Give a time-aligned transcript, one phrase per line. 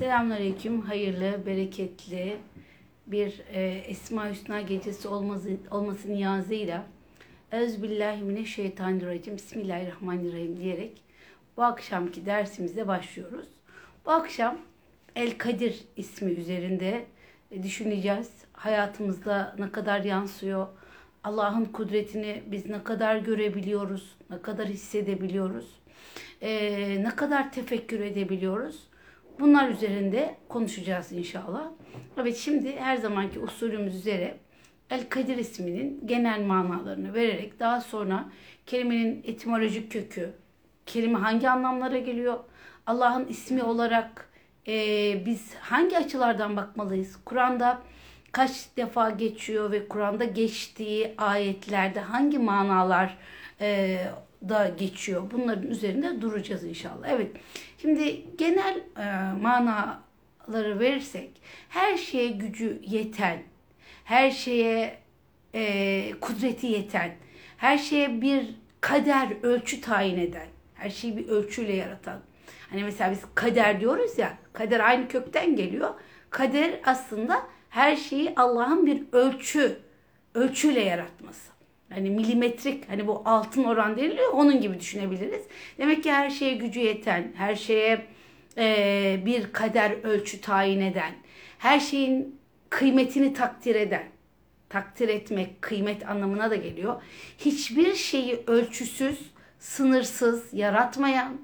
[0.00, 0.80] Selamünaleyküm.
[0.80, 2.36] Hayırlı, bereketli
[3.06, 6.86] bir e, Esma Hüsna gecesi olması, olması niyazıyla
[7.52, 11.02] Euzubillahimineşşeytanirracim Bismillahirrahmanirrahim diyerek
[11.56, 13.48] bu akşamki dersimize başlıyoruz.
[14.06, 14.58] Bu akşam
[15.16, 17.04] El Kadir ismi üzerinde
[17.50, 18.30] e, düşüneceğiz.
[18.52, 20.66] Hayatımızda ne kadar yansıyor,
[21.24, 25.80] Allah'ın kudretini biz ne kadar görebiliyoruz, ne kadar hissedebiliyoruz,
[26.42, 26.50] e,
[27.04, 28.89] ne kadar tefekkür edebiliyoruz.
[29.40, 31.70] Bunlar üzerinde konuşacağız inşallah.
[32.20, 34.36] Evet şimdi her zamanki usulümüz üzere
[34.90, 38.28] El Kadir isminin genel manalarını vererek daha sonra
[38.66, 40.32] kelimenin etimolojik kökü,
[40.86, 42.38] kelime hangi anlamlara geliyor,
[42.86, 44.30] Allah'ın ismi olarak
[44.68, 44.72] e,
[45.26, 47.16] biz hangi açılardan bakmalıyız?
[47.24, 47.78] Kur'an'da
[48.32, 53.16] kaç defa geçiyor ve Kur'an'da geçtiği ayetlerde hangi manalar
[53.60, 53.98] e,
[54.48, 55.22] da geçiyor?
[55.30, 57.08] Bunların üzerinde duracağız inşallah.
[57.08, 57.30] Evet.
[57.80, 63.42] Şimdi genel e, manaları verirsek her şeye gücü yeten,
[64.04, 64.98] her şeye
[65.54, 67.12] e, kudreti yeten,
[67.56, 72.20] her şeye bir kader, ölçü tayin eden, her şeyi bir ölçüyle yaratan.
[72.70, 75.94] Hani mesela biz kader diyoruz ya, kader aynı kökten geliyor.
[76.30, 79.78] Kader aslında her şeyi Allah'ın bir ölçü,
[80.34, 81.49] ölçüyle yaratması.
[81.94, 85.42] Hani milimetrik, hani bu altın oran deniliyor, onun gibi düşünebiliriz.
[85.78, 88.06] Demek ki her şeye gücü yeten, her şeye
[88.58, 91.12] e, bir kader ölçü tayin eden,
[91.58, 94.04] her şeyin kıymetini takdir eden,
[94.68, 97.02] takdir etmek, kıymet anlamına da geliyor.
[97.38, 101.38] Hiçbir şeyi ölçüsüz, sınırsız yaratmayan,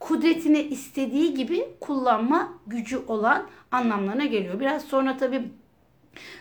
[0.00, 4.60] kudretini istediği gibi kullanma gücü olan anlamlarına geliyor.
[4.60, 5.42] Biraz sonra tabii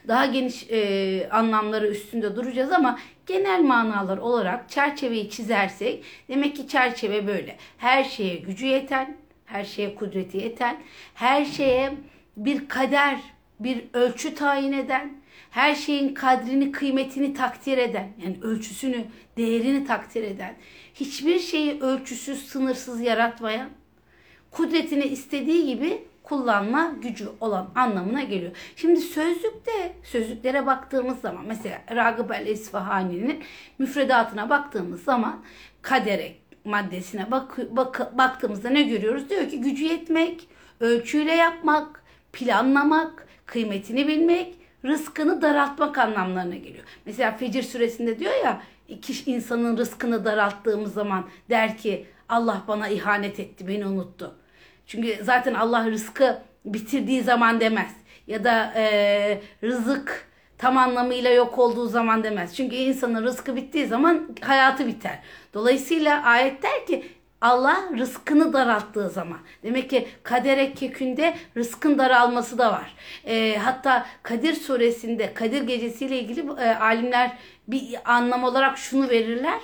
[0.07, 7.27] daha geniş e, anlamları üstünde duracağız ama genel manalar olarak çerçeveyi çizersek demek ki çerçeve
[7.27, 7.57] böyle.
[7.77, 10.77] Her şeye gücü yeten, her şeye kudreti yeten,
[11.13, 11.93] her şeye
[12.37, 13.19] bir kader,
[13.59, 15.13] bir ölçü tayin eden,
[15.51, 19.05] her şeyin kadrini, kıymetini takdir eden, yani ölçüsünü,
[19.37, 20.55] değerini takdir eden,
[20.93, 23.69] hiçbir şeyi ölçüsüz, sınırsız yaratmayan,
[24.51, 28.51] kudretini istediği gibi kullanma gücü olan anlamına geliyor.
[28.75, 33.43] Şimdi sözlükte sözlüklere baktığımız zaman mesela Ragıp el İsfahani'nin
[33.79, 35.43] müfredatına baktığımız zaman
[35.81, 39.29] kadere maddesine bak, bak, baktığımızda ne görüyoruz?
[39.29, 40.47] Diyor ki gücü yetmek,
[40.79, 42.03] ölçüyle yapmak,
[42.33, 44.55] planlamak, kıymetini bilmek,
[44.85, 46.83] rızkını daraltmak anlamlarına geliyor.
[47.05, 53.39] Mesela Fecir suresinde diyor ya iki insanın rızkını daralttığımız zaman der ki Allah bana ihanet
[53.39, 54.35] etti, beni unuttu.
[54.87, 57.91] Çünkü zaten Allah rızkı bitirdiği zaman demez.
[58.27, 62.55] Ya da e, rızık tam anlamıyla yok olduğu zaman demez.
[62.55, 65.19] Çünkü insanın rızkı bittiği zaman hayatı biter.
[65.53, 67.05] Dolayısıyla ayet der ki
[67.41, 69.39] Allah rızkını daralttığı zaman.
[69.63, 72.93] Demek ki kadere kökünde rızkın daralması da var.
[73.25, 77.37] E, hatta Kadir suresinde Kadir gecesiyle ilgili e, alimler
[77.67, 79.59] bir anlam olarak şunu verirler.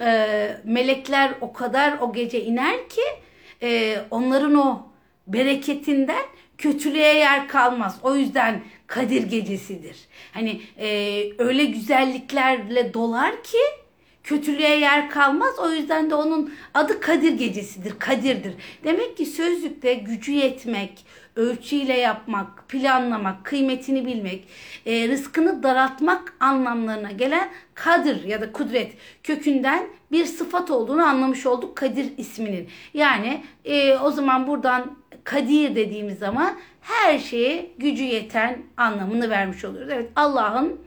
[0.00, 3.02] E, melekler o kadar o gece iner ki
[3.62, 4.86] e, onların o
[5.26, 6.22] bereketinden
[6.58, 7.98] kötülüğe yer kalmaz.
[8.02, 9.96] O yüzden Kadir gecesidir.
[10.32, 10.88] Hani e,
[11.38, 13.58] öyle güzelliklerle dolar ki
[14.24, 15.58] kötülüğe yer kalmaz.
[15.58, 17.98] O yüzden de onun adı Kadir gecesidir.
[17.98, 18.54] Kadir'dir.
[18.84, 21.04] Demek ki sözlükte gücü yetmek,
[21.38, 24.48] ölçüyle yapmak, planlamak, kıymetini bilmek,
[24.86, 31.76] e, rızkını daraltmak anlamlarına gelen kadir ya da kudret kökünden bir sıfat olduğunu anlamış olduk
[31.76, 32.68] Kadir isminin.
[32.94, 39.90] Yani e, o zaman buradan Kadir dediğimiz zaman her şeye gücü yeten anlamını vermiş oluyoruz.
[39.92, 40.80] Evet Allah'ın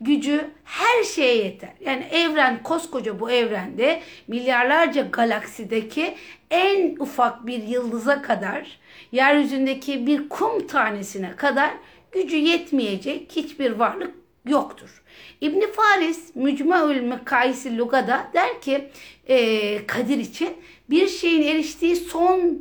[0.00, 1.72] gücü her şeye yeter.
[1.80, 6.14] Yani evren koskoca bu evrende milyarlarca galaksideki
[6.50, 8.78] en ufak bir yıldıza kadar
[9.12, 11.70] yeryüzündeki bir kum tanesine kadar
[12.12, 14.14] gücü yetmeyecek hiçbir varlık
[14.46, 15.02] yoktur.
[15.40, 18.90] İbn Faris Mücmaül Mekayisi Luga'da der ki
[19.28, 20.48] e, Kadir için
[20.90, 22.58] bir şeyin eriştiği son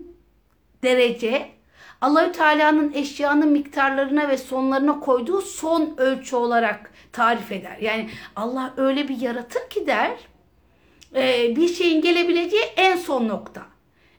[0.84, 1.50] derece
[2.02, 7.78] Allahü Teala'nın eşyanın miktarlarına ve sonlarına koyduğu son ölçü olarak tarif eder.
[7.82, 10.12] Yani Allah öyle bir yaratır ki der
[11.16, 13.62] e, bir şeyin gelebileceği en son nokta.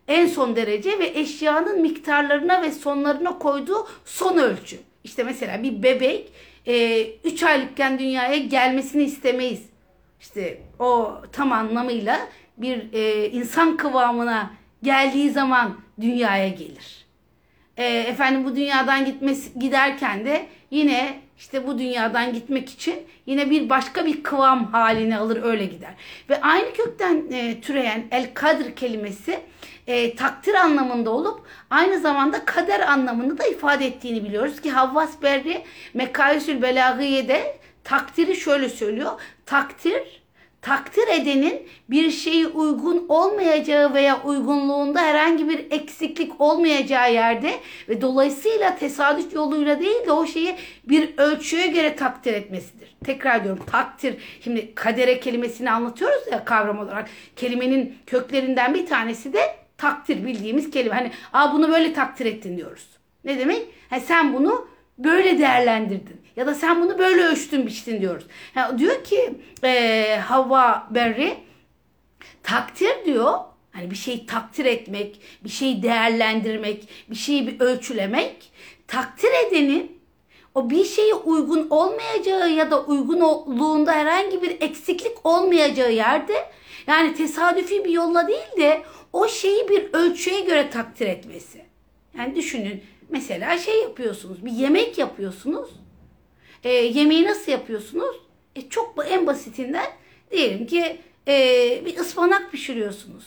[0.08, 4.78] En son derece ve eşyanın miktarlarına ve sonlarına koyduğu son ölçü.
[5.04, 6.32] İşte mesela bir bebek
[7.24, 9.62] 3 e, aylıkken dünyaya gelmesini istemeyiz.
[10.20, 14.50] İşte o tam anlamıyla bir e, insan kıvamına
[14.82, 17.06] geldiği zaman dünyaya gelir.
[17.76, 22.94] efendim bu dünyadan gitmesi giderken de yine işte bu dünyadan gitmek için
[23.26, 25.94] yine bir başka bir kıvam halini alır öyle gider.
[26.30, 29.40] Ve aynı kökten e, türeyen el kadir kelimesi
[29.86, 35.64] e, takdir anlamında olup aynı zamanda kader anlamını da ifade ettiğini biliyoruz ki Havvas Berri
[35.94, 39.12] Mekayüsül Belagıye'de takdiri şöyle söylüyor.
[39.46, 40.23] Takdir
[40.64, 47.54] takdir edenin bir şeyi uygun olmayacağı veya uygunluğunda herhangi bir eksiklik olmayacağı yerde
[47.88, 52.96] ve dolayısıyla tesadüf yoluyla değil de o şeyi bir ölçüye göre takdir etmesidir.
[53.04, 54.16] Tekrar diyorum takdir.
[54.44, 57.08] Şimdi kadere kelimesini anlatıyoruz ya kavram olarak.
[57.36, 59.40] Kelimenin köklerinden bir tanesi de
[59.78, 60.94] takdir bildiğimiz kelime.
[60.94, 62.86] Hani Aa, bunu böyle takdir ettin diyoruz.
[63.24, 63.62] Ne demek?
[63.90, 66.20] Ha, sen bunu böyle değerlendirdin.
[66.36, 68.24] Ya da sen bunu böyle ölçtün biçtin diyoruz.
[68.54, 71.36] Yani diyor ki e, Havva Berri
[72.42, 73.34] takdir diyor.
[73.72, 78.52] Hani bir şeyi takdir etmek, bir şeyi değerlendirmek, bir şeyi bir ölçülemek.
[78.88, 79.98] Takdir edenin
[80.54, 86.34] o bir şeye uygun olmayacağı ya da uygunluğunda herhangi bir eksiklik olmayacağı yerde
[86.86, 88.82] yani tesadüfi bir yolla değil de
[89.12, 91.64] o şeyi bir ölçüye göre takdir etmesi.
[92.18, 92.82] Yani düşünün
[93.14, 95.70] mesela şey yapıyorsunuz bir yemek yapıyorsunuz
[96.64, 98.16] e, yemeği nasıl yapıyorsunuz?
[98.56, 99.86] E, çok en basitinden
[100.30, 101.34] diyelim ki e,
[101.84, 103.24] bir ıspanak pişiriyorsunuz.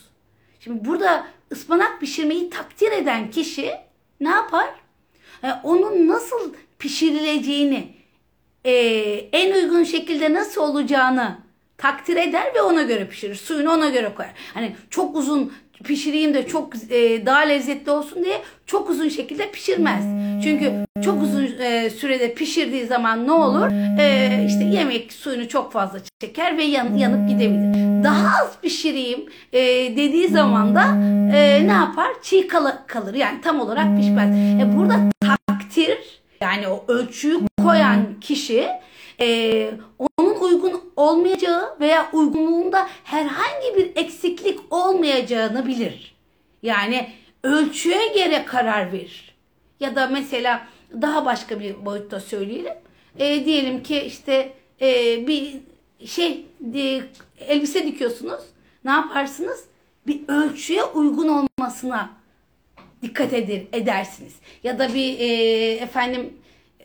[0.60, 3.72] Şimdi burada ıspanak pişirmeyi takdir eden kişi
[4.19, 4.69] ne yapar?
[5.44, 7.94] E, onun nasıl pişirileceğini,
[8.66, 8.72] e,
[9.31, 11.38] en uygun şekilde nasıl olacağını
[11.78, 13.36] takdir eder ve ona göre pişirir.
[13.36, 14.34] Suyunu ona göre koyar.
[14.54, 20.03] Hani çok uzun pişireyim de çok e, daha lezzetli olsun diye çok uzun şekilde pişirmez.
[20.44, 23.97] Çünkü çok uzun e, sürede pişirdiği zaman ne olur?
[24.00, 28.03] E, işte yemek suyunu çok fazla çeker ve yan, yanıp gidebilir.
[28.03, 29.59] Daha az pişireyim e,
[29.97, 30.83] dediği zaman da
[31.38, 32.07] e, ne yapar?
[32.24, 33.13] Çiğ kal kalır.
[33.13, 34.29] Yani tam olarak pişmez.
[34.62, 35.97] E, burada takdir
[36.41, 38.68] yani o ölçüyü koyan kişi
[39.21, 39.71] e,
[40.19, 46.15] onun uygun olmayacağı veya uygunluğunda herhangi bir eksiklik olmayacağını bilir.
[46.63, 47.09] Yani
[47.43, 49.35] ölçüye göre karar verir.
[49.79, 50.67] Ya da mesela
[51.01, 52.73] daha başka bir boyutta söyleyelim.
[53.19, 55.55] E, diyelim ki işte e, bir
[56.05, 57.01] şey e,
[57.39, 58.41] elbise dikiyorsunuz.
[58.83, 59.65] Ne yaparsınız?
[60.07, 62.09] Bir ölçüye uygun olmasına
[63.01, 64.33] dikkat eder, edersiniz.
[64.63, 65.27] Ya da bir e,
[65.71, 66.33] efendim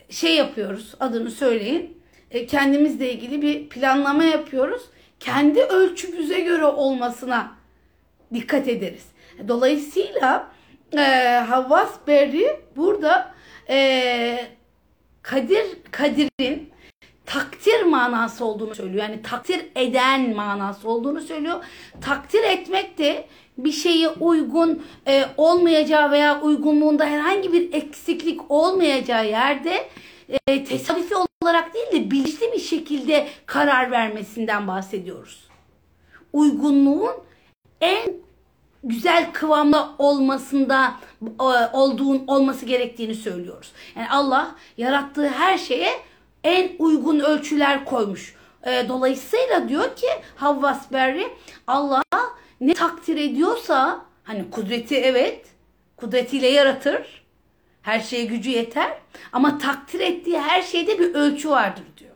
[0.09, 1.97] şey yapıyoruz adını söyleyin
[2.33, 4.81] kendimizle ilgili bir planlama yapıyoruz.
[5.19, 7.51] Kendi ölçümüze göre olmasına
[8.33, 9.05] dikkat ederiz.
[9.47, 10.51] Dolayısıyla
[10.97, 11.01] e,
[11.47, 13.33] Havvas Berri burada
[13.69, 14.47] e,
[15.21, 16.69] Kadir Kadir'in
[17.25, 19.03] takdir manası olduğunu söylüyor.
[19.03, 21.65] Yani takdir eden manası olduğunu söylüyor.
[22.01, 23.27] Takdir etmek de
[23.57, 29.89] bir şeye uygun e, olmayacağı veya uygunluğunda herhangi bir eksiklik olmayacağı yerde
[30.47, 35.47] e, tesadüfi olarak değil de bilinçli bir şekilde karar vermesinden bahsediyoruz.
[36.33, 37.13] Uygunluğun
[37.81, 38.13] en
[38.83, 41.43] güzel kıvamda olmasında e,
[41.73, 43.71] olduğun olması gerektiğini söylüyoruz.
[43.95, 45.91] Yani Allah yarattığı her şeye
[46.43, 48.35] en uygun ölçüler koymuş.
[48.63, 51.27] E, dolayısıyla diyor ki Havvas Berri
[51.67, 52.03] Allah
[52.61, 55.45] ne takdir ediyorsa hani kudreti evet
[55.97, 57.22] kudretiyle yaratır
[57.83, 58.91] her şeye gücü yeter
[59.33, 62.15] ama takdir ettiği her şeyde bir ölçü vardır diyor.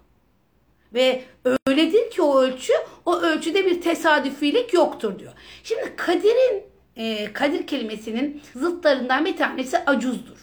[0.94, 1.22] Ve
[1.68, 2.74] öyledir ki o ölçü,
[3.06, 5.34] o ölçüde bir tesadüfilik yoktur diyor.
[5.64, 6.64] Şimdi kaderin,
[6.96, 10.38] e, kadir kelimesinin zıtlarından bir tanesi acuzdur.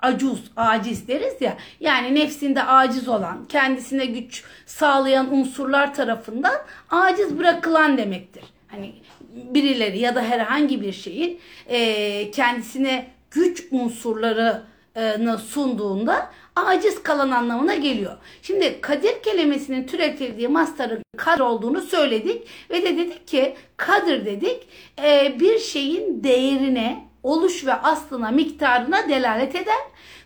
[0.00, 1.56] Acuz, aciz deriz ya.
[1.80, 6.54] Yani nefsinde aciz olan, kendisine güç sağlayan unsurlar tarafından
[6.90, 8.44] aciz bırakılan demektir.
[8.68, 8.94] Hani
[9.32, 18.16] birileri ya da herhangi bir şeyin e, kendisine güç unsurlarını sunduğunda aciz kalan anlamına geliyor.
[18.42, 24.68] Şimdi kadir kelimesinin türetildiği mastarın kadir olduğunu söyledik ve de dedik ki kadir dedik
[25.04, 29.78] e, bir şeyin değerine, oluş ve aslına, miktarına delalet eder.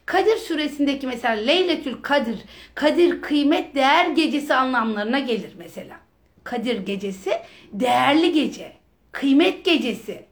[0.07, 2.39] Kadir suresindeki mesela Leyletül Kadir,
[2.75, 5.97] Kadir kıymet değer gecesi anlamlarına gelir mesela.
[6.45, 7.33] Kadir gecesi
[7.73, 8.73] değerli gece,
[9.13, 10.27] kıymet gecesi.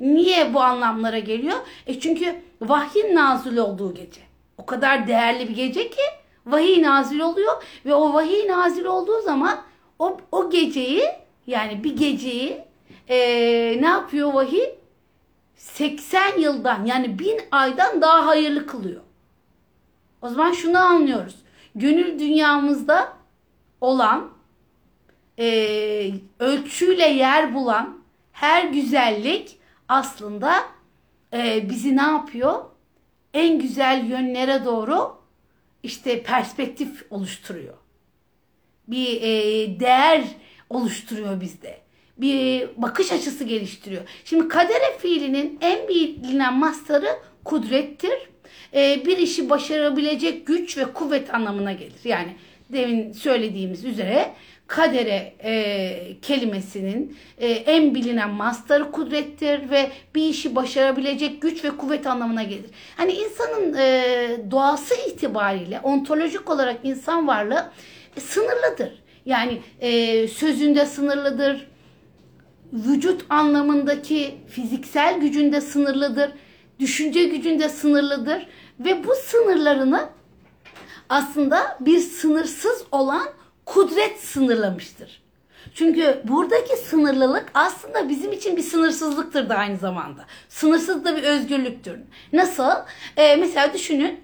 [0.00, 1.58] Niye bu anlamlara geliyor?
[1.86, 4.20] E çünkü vahyin nazil olduğu gece.
[4.58, 6.02] O kadar değerli bir gece ki
[6.46, 9.62] vahiy nazil oluyor ve o vahiy nazil olduğu zaman
[9.98, 11.04] o, o geceyi
[11.46, 12.64] yani bir geceyi
[13.08, 13.16] e,
[13.80, 14.64] ne yapıyor vahiy?
[15.56, 19.02] 80 yıldan yani bin aydan daha hayırlı kılıyor.
[20.22, 21.34] O zaman şunu anlıyoruz.
[21.74, 23.12] Gönül dünyamızda
[23.80, 24.30] olan
[25.38, 27.98] e, ölçüyle yer bulan
[28.32, 29.57] her güzellik
[29.88, 30.54] aslında
[31.32, 32.64] e, bizi ne yapıyor?
[33.34, 35.16] en güzel yönlere doğru
[35.82, 37.74] işte perspektif oluşturuyor.
[38.88, 40.24] Bir e, değer
[40.70, 41.78] oluşturuyor bizde.
[42.16, 44.02] Bir bakış açısı geliştiriyor.
[44.24, 47.08] Şimdi kadere fiilinin en bilinen mastarı
[47.44, 48.18] kudrettir.
[48.74, 52.00] E, bir işi başarabilecek güç ve kuvvet anlamına gelir.
[52.04, 52.36] Yani
[52.72, 54.34] demin söylediğimiz üzere
[54.68, 62.06] kadere e, kelimesinin e, en bilinen mastarı kudrettir ve bir işi başarabilecek güç ve kuvvet
[62.06, 62.70] anlamına gelir.
[62.96, 67.70] Hani insanın e, doğası itibariyle ontolojik olarak insan varlığı
[68.16, 69.02] e, sınırlıdır.
[69.26, 71.68] Yani e, sözünde sınırlıdır,
[72.72, 76.30] vücut anlamındaki fiziksel gücünde sınırlıdır,
[76.80, 78.46] düşünce gücünde sınırlıdır
[78.80, 80.08] ve bu sınırlarını
[81.08, 83.37] aslında bir sınırsız olan
[83.68, 85.22] kudret sınırlamıştır.
[85.74, 90.24] Çünkü buradaki sınırlılık aslında bizim için bir sınırsızlıktır da aynı zamanda.
[90.48, 91.98] Sınırsız da bir özgürlüktür.
[92.32, 92.70] Nasıl?
[93.16, 94.20] Ee, mesela düşünün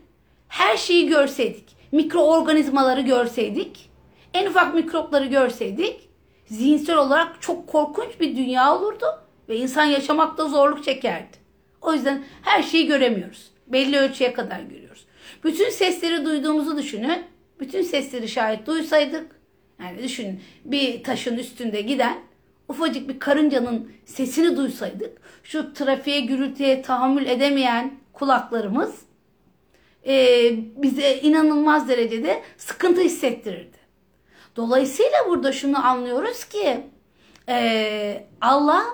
[0.49, 3.91] her şeyi görseydik, mikroorganizmaları görseydik,
[4.35, 6.09] en ufak mikropları görseydik
[6.47, 9.07] zihinsel olarak çok korkunç bir dünya olurdu
[9.49, 11.37] ve insan yaşamakta zorluk çekerdi.
[11.81, 13.51] O yüzden her şeyi göremiyoruz.
[13.67, 15.05] Belli ölçüye kadar görüyoruz.
[15.45, 17.25] Bütün sesleri duyduğumuzu düşünün.
[17.61, 19.34] Bütün sesleri şayet duysaydık,
[19.81, 22.19] yani düşünün bir taşın üstünde giden
[22.69, 28.95] ufacık bir karıncanın sesini duysaydık, şu trafiğe gürültüye tahammül edemeyen kulaklarımız
[30.07, 30.15] e,
[30.77, 33.77] bize inanılmaz derecede sıkıntı hissettirirdi.
[34.57, 36.81] Dolayısıyla burada şunu anlıyoruz ki
[37.49, 38.85] e, Allah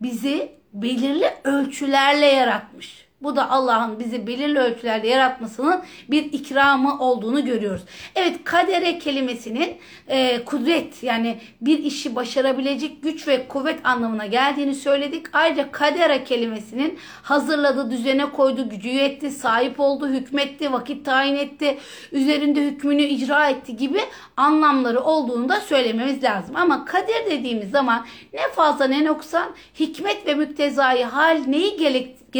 [0.00, 3.03] bizi belirli ölçülerle yaratmış.
[3.24, 7.82] Bu da Allah'ın bizi belirli ölçülerde yaratmasının bir ikramı olduğunu görüyoruz.
[8.14, 9.76] Evet kadere kelimesinin
[10.08, 15.26] e, kudret yani bir işi başarabilecek güç ve kuvvet anlamına geldiğini söyledik.
[15.32, 21.78] Ayrıca kadere kelimesinin hazırladığı, düzene koyduğu, gücü yetti, sahip oldu, hükmetti, vakit tayin etti,
[22.12, 24.00] üzerinde hükmünü icra etti gibi
[24.36, 26.56] anlamları olduğunu da söylememiz lazım.
[26.56, 29.50] Ama kader dediğimiz zaman ne fazla ne noksan
[29.80, 32.32] hikmet ve müktezai hal neyi gerek,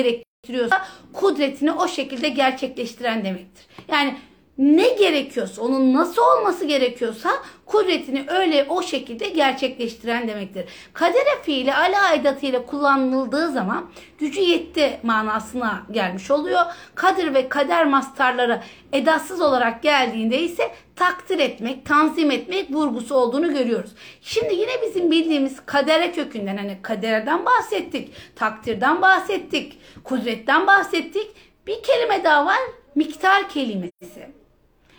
[0.45, 3.67] gerek gerektiriyorsa kudretini o şekilde gerçekleştiren demektir.
[3.89, 4.17] Yani
[4.59, 7.31] ne gerekiyorsa, onun nasıl olması gerekiyorsa
[7.67, 10.65] kudretini öyle o şekilde gerçekleştiren demektir.
[10.93, 16.61] Kadere fiili ala aidatıyla kullanıldığı zaman gücü yetti manasına gelmiş oluyor.
[16.95, 18.61] Kadir ve kader mastarları
[18.93, 23.91] edatsız olarak geldiğinde ise takdir etmek, tanzim etmek vurgusu olduğunu görüyoruz.
[24.21, 31.31] Şimdi yine bizim bildiğimiz kadere kökünden hani kaderden bahsettik, takdirden bahsettik, kudretten bahsettik.
[31.67, 32.59] Bir kelime daha var,
[32.95, 34.44] miktar kelimesi.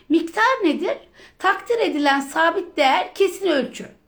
[0.08, 0.98] Miktar nedir?
[1.38, 4.00] Takdir edilen sabit değer kesin ölçü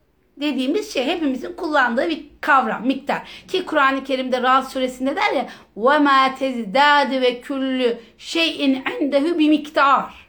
[0.43, 3.23] dediğimiz şey hepimizin kullandığı bir kavram, miktar.
[3.49, 10.23] Ki Kur'an-ı Kerim'de Ra'd suresinde der ya وَمَا تَزْدَادِ ve küllü şeyin endehu bir miktar.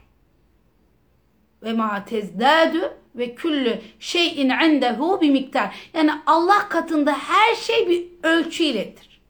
[1.62, 5.76] Ve ma tezdadu ve küllü şeyin endehu bir miktar.
[5.94, 9.20] Yani Allah katında her şey bir ölçüyledir.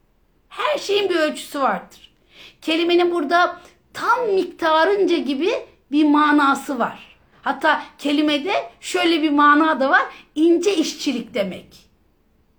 [0.49, 2.14] Her şeyin bir ölçüsü vardır.
[2.62, 3.61] Kelimenin burada
[3.92, 5.52] tam miktarınca gibi
[5.91, 7.17] bir manası var.
[7.41, 10.05] Hatta kelimede şöyle bir mana da var.
[10.36, 11.89] ince işçilik demek.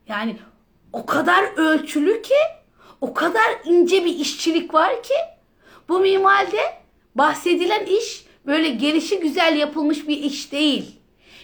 [0.09, 0.37] Yani
[0.93, 2.35] o kadar ölçülü ki,
[3.01, 5.15] o kadar ince bir işçilik var ki
[5.89, 6.61] bu mimalde
[7.15, 10.97] bahsedilen iş böyle gelişi güzel yapılmış bir iş değil.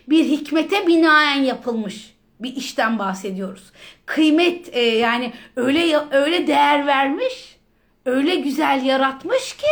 [0.09, 3.73] Bir hikmete binaen yapılmış bir işten bahsediyoruz.
[4.07, 7.57] Kıymet e, yani öyle öyle değer vermiş,
[8.05, 9.67] öyle güzel yaratmış ki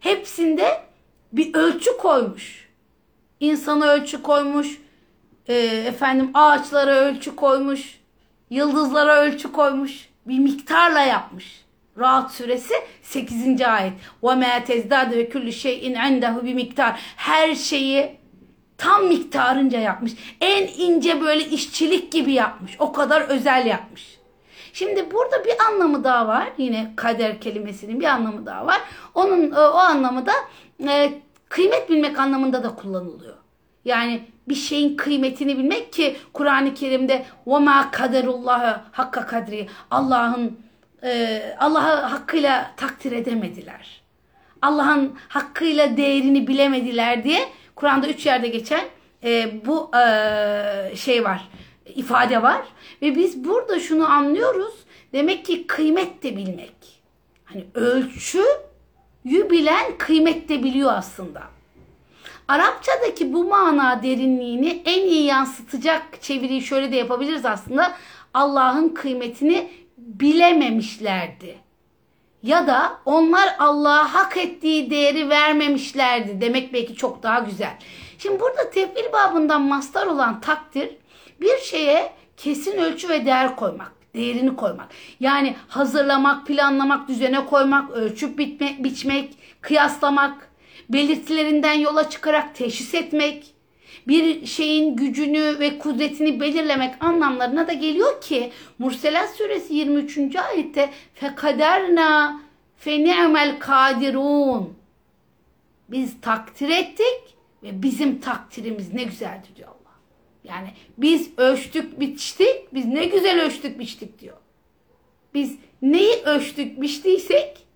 [0.00, 0.82] hepsinde
[1.31, 2.67] bir ölçü koymuş.
[3.39, 4.81] İnsana ölçü koymuş,
[5.47, 7.99] e, efendim ağaçlara ölçü koymuş,
[8.49, 11.67] yıldızlara ölçü koymuş, bir miktarla yapmış.
[11.97, 13.61] Rahat suresi 8.
[13.61, 13.93] ayet.
[14.23, 16.99] وَمَا تَزْدَادَ ve kullu şeyin endehu bir miktar.
[17.15, 18.17] Her şeyi
[18.77, 20.11] tam miktarınca yapmış.
[20.41, 22.75] En ince böyle işçilik gibi yapmış.
[22.79, 24.17] O kadar özel yapmış.
[24.73, 26.49] Şimdi burada bir anlamı daha var.
[26.57, 28.81] Yine kader kelimesinin bir anlamı daha var.
[29.13, 30.33] Onun e, o anlamı da
[30.87, 31.13] e,
[31.49, 33.35] kıymet bilmek anlamında da kullanılıyor.
[33.85, 40.59] Yani bir şeyin kıymetini bilmek ki Kur'an-ı Kerim'de وَمَا kaderullahı hakka kadri Allah'ın
[41.03, 44.01] e, Allah'ı hakkıyla takdir edemediler.
[44.61, 48.85] Allah'ın hakkıyla değerini bilemediler diye Kur'an'da üç yerde geçen
[49.23, 51.49] e, bu e, şey var,
[51.95, 52.61] ifade var.
[53.01, 54.73] Ve biz burada şunu anlıyoruz.
[55.13, 57.01] Demek ki kıymet de bilmek.
[57.45, 57.65] Hani
[59.26, 61.42] ölçüyü bilen kıymet de biliyor aslında.
[62.48, 67.94] Arapçadaki bu mana derinliğini en iyi yansıtacak çeviriyi şöyle de yapabiliriz aslında.
[68.34, 71.58] Allah'ın kıymetini bilememişlerdi.
[72.42, 77.78] ya da onlar Allah'a hak ettiği değeri vermemişlerdi demek belki çok daha güzel.
[78.18, 80.96] Şimdi burada tefil babından mastar olan takdir
[81.40, 84.88] bir şeye kesin ölçü ve değer koymak, değerini koymak.
[85.20, 90.50] Yani hazırlamak, planlamak, düzene koymak, ölçüp bitme, biçmek, kıyaslamak,
[90.88, 93.54] belirtilerinden yola çıkarak teşhis etmek,
[94.08, 100.36] bir şeyin gücünü ve kudretini belirlemek anlamlarına da geliyor ki Murselat suresi 23.
[100.36, 102.40] ayette fekaderna
[102.76, 104.74] fe ni'mel kadirun
[105.88, 109.71] biz takdir ettik ve bizim takdirimiz ne güzeldir diyor.
[110.44, 110.68] Yani
[110.98, 114.36] biz ölçtük biçtik biz ne güzel ölçtük biçtik diyor.
[115.34, 117.66] Biz neyi ölçtük biçtiysek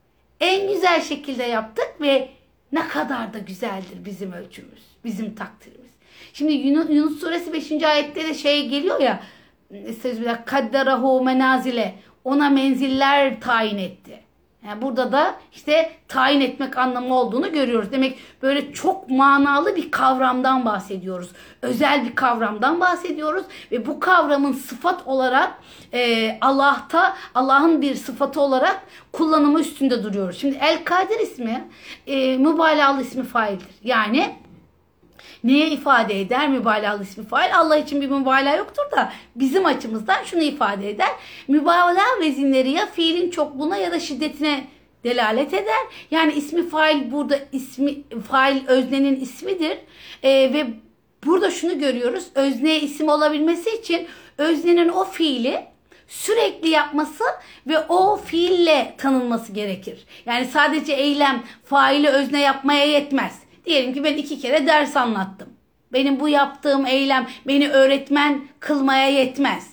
[0.40, 2.28] en güzel şekilde yaptık ve
[2.72, 5.90] ne kadar da güzeldir bizim ölçümüz, bizim takdirimiz.
[6.32, 7.82] Şimdi Yunus, Yunus suresi 5.
[7.82, 9.22] ayette de şey geliyor ya
[9.70, 11.94] Estağfirullah kaddarahu menazile
[12.24, 14.20] ona menziller tayin etti.
[14.66, 17.92] Yani burada da işte tayin etmek anlamı olduğunu görüyoruz.
[17.92, 21.30] Demek böyle çok manalı bir kavramdan bahsediyoruz.
[21.62, 25.52] Özel bir kavramdan bahsediyoruz ve bu kavramın sıfat olarak
[25.92, 28.82] e, Allah'ta Allah'ın bir sıfatı olarak
[29.12, 30.38] kullanımı üstünde duruyoruz.
[30.40, 31.64] Şimdi El Kadir ismi
[32.06, 33.68] e, mübalağalı ismi faildir.
[33.84, 34.34] Yani
[35.44, 36.48] neye ifade eder?
[36.48, 37.58] Mübalağalı ismi fail.
[37.58, 41.10] Allah için bir mübalağa yoktur da bizim açımızdan şunu ifade eder.
[41.48, 44.64] Mübalağa vezinleri ya fiilin çokluğuna ya da şiddetine
[45.04, 45.86] delalet eder.
[46.10, 49.78] Yani ismi fail burada ismi fail öznenin ismidir.
[50.22, 50.66] Ee, ve
[51.24, 52.24] burada şunu görüyoruz.
[52.34, 54.06] Özneye isim olabilmesi için
[54.38, 55.66] öznenin o fiili
[56.08, 57.24] sürekli yapması
[57.66, 60.06] ve o fiille tanınması gerekir.
[60.26, 63.45] Yani sadece eylem faili özne yapmaya yetmez.
[63.66, 65.48] Diyelim ki ben iki kere ders anlattım.
[65.92, 69.70] Benim bu yaptığım eylem beni öğretmen kılmaya yetmez.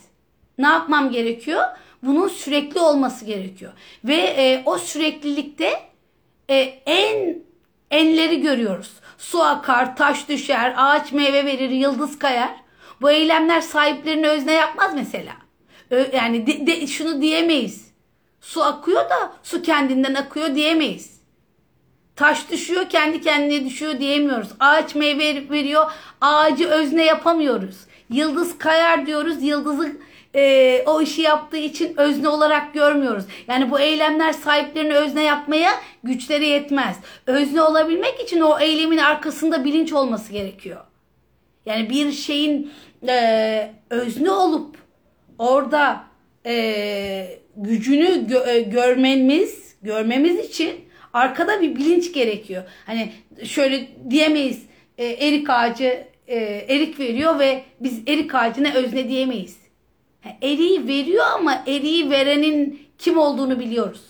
[0.58, 1.64] Ne yapmam gerekiyor?
[2.04, 3.72] Bunun sürekli olması gerekiyor.
[4.06, 5.80] Ve e, o süreklilikte
[6.50, 7.36] e, en
[7.92, 8.92] enleri görüyoruz.
[9.18, 12.56] Su akar, taş düşer, ağaç meyve verir, yıldız kayar.
[13.02, 15.34] Bu eylemler sahiplerini özne yapmaz mesela.
[15.90, 17.92] Ö, yani de, de, şunu diyemeyiz.
[18.42, 21.23] Su akıyor da su kendinden akıyor diyemeyiz.
[22.16, 24.48] Taş düşüyor kendi kendine düşüyor diyemiyoruz.
[24.60, 27.76] Ağaç meyve veriyor ağacı özne yapamıyoruz.
[28.10, 29.98] Yıldız kayar diyoruz yıldızı
[30.36, 33.24] e, o işi yaptığı için özne olarak görmüyoruz.
[33.48, 35.72] Yani bu eylemler sahiplerini özne yapmaya
[36.04, 36.98] güçleri yetmez.
[37.28, 40.82] Özne olabilmek için o eylemin arkasında bilinç olması gerekiyor.
[41.66, 42.72] Yani bir şeyin
[43.08, 44.78] e, özne olup
[45.38, 46.04] orada
[46.46, 50.76] e, gücünü gö- görmemiz görmemiz için
[51.14, 52.64] arkada bir bilinç gerekiyor.
[52.86, 53.12] Hani
[53.44, 54.66] şöyle diyemeyiz
[54.98, 56.38] e, erik ağacı e,
[56.70, 59.58] erik veriyor ve biz erik ağacına özne diyemeyiz.
[60.26, 64.02] Yani eriği veriyor ama eriği verenin kim olduğunu biliyoruz.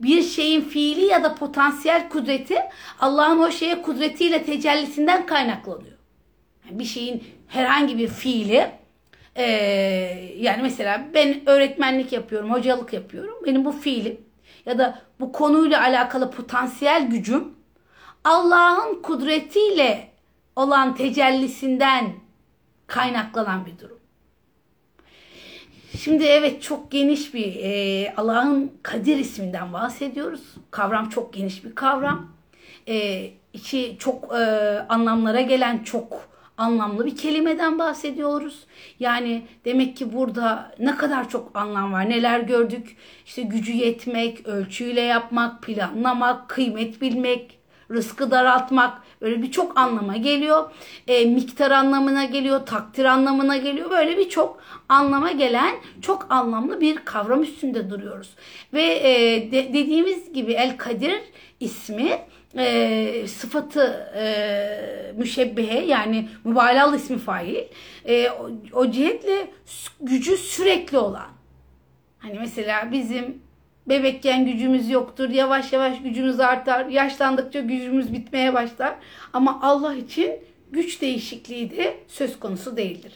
[0.00, 2.56] Bir şeyin fiili ya da potansiyel kudreti
[3.00, 5.98] Allah'ın o şeye kudretiyle tecellisinden kaynaklanıyor.
[6.66, 8.70] Yani bir şeyin herhangi bir fiili
[9.36, 9.44] e,
[10.38, 13.34] yani mesela ben öğretmenlik yapıyorum, hocalık yapıyorum.
[13.46, 14.20] Benim bu fiilim
[14.66, 17.54] ya da bu konuyla alakalı potansiyel gücüm
[18.24, 20.08] Allah'ın kudretiyle
[20.56, 22.12] olan tecellisinden
[22.86, 23.98] kaynaklanan bir durum.
[25.98, 30.42] Şimdi evet çok geniş bir e, Allah'ın Kadir isminden bahsediyoruz.
[30.70, 32.28] Kavram çok geniş bir kavram.
[32.88, 34.44] E, içi çok e,
[34.88, 36.28] anlamlara gelen çok
[36.58, 38.66] anlamlı bir kelimeden bahsediyoruz.
[39.00, 42.10] Yani demek ki burada ne kadar çok anlam var.
[42.10, 42.96] Neler gördük?
[43.26, 47.58] İşte gücü yetmek, ölçüyle yapmak, planlamak, kıymet bilmek,
[47.90, 50.70] rızkı daraltmak böyle birçok anlama geliyor.
[51.08, 53.90] E, miktar anlamına geliyor, takdir anlamına geliyor.
[53.90, 58.30] Böyle birçok anlama gelen çok anlamlı bir kavram üstünde duruyoruz.
[58.72, 59.12] Ve e,
[59.52, 61.20] de, dediğimiz gibi El Kadir
[61.60, 62.18] ismi
[62.58, 67.64] e, sıfatı e, müşebbihe yani mübalağalı ismi fail
[68.04, 69.50] e, o, o cihetle
[70.00, 71.28] gücü sürekli olan.
[72.18, 73.42] Hani mesela bizim
[73.86, 75.30] bebekken gücümüz yoktur.
[75.30, 76.86] Yavaş yavaş gücümüz artar.
[76.86, 78.94] Yaşlandıkça gücümüz bitmeye başlar.
[79.32, 80.32] Ama Allah için
[80.74, 83.12] güç değişikliği de söz konusu değildir.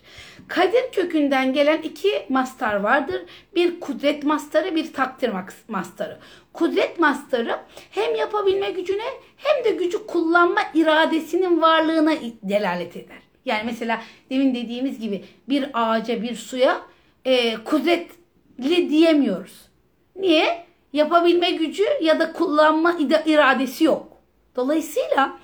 [0.48, 3.22] Kadir kökünden gelen iki mastar vardır.
[3.54, 5.30] Bir kudret mastarı, bir takdir
[5.68, 6.18] mastarı.
[6.52, 7.58] Kudret mastarı
[7.90, 9.04] hem yapabilme gücüne
[9.36, 13.18] hem de gücü kullanma iradesinin varlığına delalet eder.
[13.44, 16.80] Yani mesela demin dediğimiz gibi bir ağaca, bir suya
[17.24, 19.68] e, kudretli diyemiyoruz.
[20.16, 20.68] Niye?
[20.92, 24.12] Yapabilme gücü ya da kullanma iradesi yok.
[24.56, 25.38] Dolayısıyla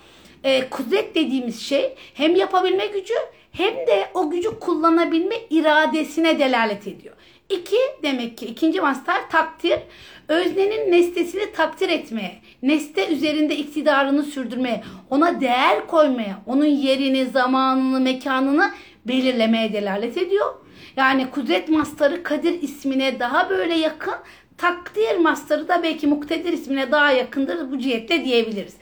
[0.44, 3.14] e, kudret dediğimiz şey hem yapabilme gücü
[3.52, 7.14] hem de o gücü kullanabilme iradesine delalet ediyor.
[7.48, 9.78] İki demek ki ikinci mastar takdir.
[10.28, 18.70] Öznenin nesnesini takdir etmeye, nesne üzerinde iktidarını sürdürmeye, ona değer koymaya, onun yerini, zamanını, mekanını
[19.06, 20.54] belirlemeye delalet ediyor.
[20.96, 24.14] Yani kudret mastarı Kadir ismine daha böyle yakın,
[24.58, 28.76] takdir mastarı da belki muktedir ismine daha yakındır bu cihetle diyebiliriz.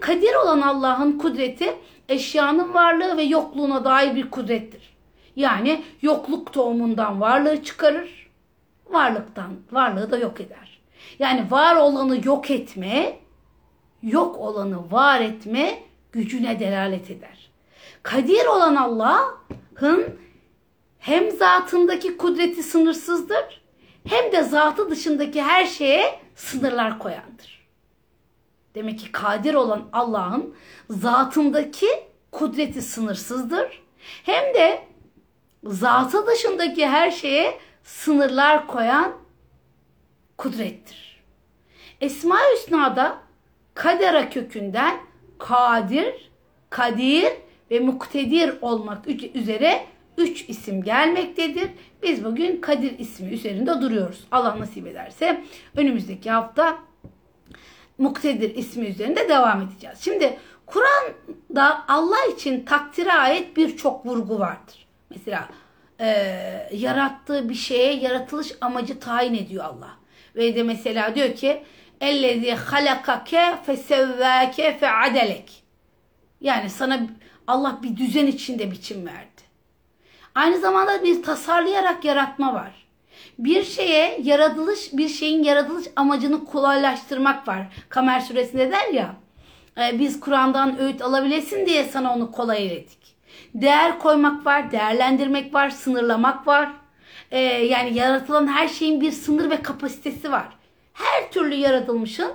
[0.00, 1.76] Kadir olan Allah'ın kudreti
[2.08, 4.96] eşyanın varlığı ve yokluğuna dair bir kudrettir.
[5.36, 8.30] Yani yokluk tohumundan varlığı çıkarır,
[8.86, 10.80] varlıktan varlığı da yok eder.
[11.18, 13.18] Yani var olanı yok etme,
[14.02, 15.78] yok olanı var etme
[16.12, 17.50] gücüne delalet eder.
[18.02, 20.04] Kadir olan Allah'ın
[20.98, 23.57] hem zatındaki kudreti sınırsızdır
[24.08, 27.68] hem de zatı dışındaki her şeye sınırlar koyandır.
[28.74, 30.54] Demek ki kadir olan Allah'ın
[30.90, 31.86] zatındaki
[32.32, 33.82] kudreti sınırsızdır.
[34.24, 34.82] Hem de
[35.64, 39.12] zatı dışındaki her şeye sınırlar koyan
[40.38, 41.22] kudrettir.
[42.00, 43.18] Esma-i Hüsna'da
[43.74, 45.00] kadera kökünden
[45.38, 46.30] kadir,
[46.70, 47.32] kadir
[47.70, 49.86] ve muktedir olmak üzere
[50.18, 51.70] üç isim gelmektedir.
[52.02, 54.24] Biz bugün Kadir ismi üzerinde duruyoruz.
[54.30, 55.44] Allah nasip ederse
[55.76, 56.78] önümüzdeki hafta
[57.98, 59.98] Muktedir ismi üzerinde devam edeceğiz.
[60.00, 64.86] Şimdi Kur'an'da Allah için takdire ait birçok vurgu vardır.
[65.10, 65.48] Mesela
[66.00, 66.06] e,
[66.72, 69.90] yarattığı bir şeye yaratılış amacı tayin ediyor Allah.
[70.36, 71.62] Ve de mesela diyor ki
[72.00, 75.62] ellezî halakake fesevvâke feadelek.
[76.40, 77.00] Yani sana
[77.46, 79.37] Allah bir düzen içinde biçim verdi.
[80.34, 82.88] Aynı zamanda bir tasarlayarak yaratma var.
[83.38, 87.66] Bir şeye yaratılış, bir şeyin yaratılış amacını kolaylaştırmak var.
[87.88, 89.14] Kamer suresinde der ya,
[89.78, 93.16] e, biz Kur'an'dan öğüt alabilesin diye sana onu kolay ettik.
[93.54, 96.70] Değer koymak var, değerlendirmek var, sınırlamak var.
[97.30, 100.48] E, yani yaratılan her şeyin bir sınır ve kapasitesi var.
[100.92, 102.32] Her türlü yaratılmışın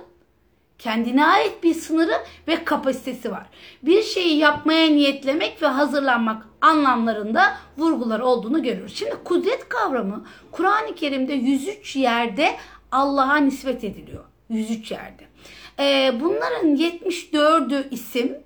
[0.78, 2.14] kendine ait bir sınırı
[2.48, 3.46] ve kapasitesi var.
[3.82, 8.96] Bir şeyi yapmaya niyetlemek ve hazırlanmak anlamlarında vurgular olduğunu görüyoruz.
[8.96, 12.56] Şimdi kudret kavramı Kur'an-ı Kerim'de 103 yerde
[12.92, 14.24] Allah'a nispet ediliyor.
[14.48, 15.24] 103 yerde.
[15.78, 18.36] Ee, bunların 74'ü isim,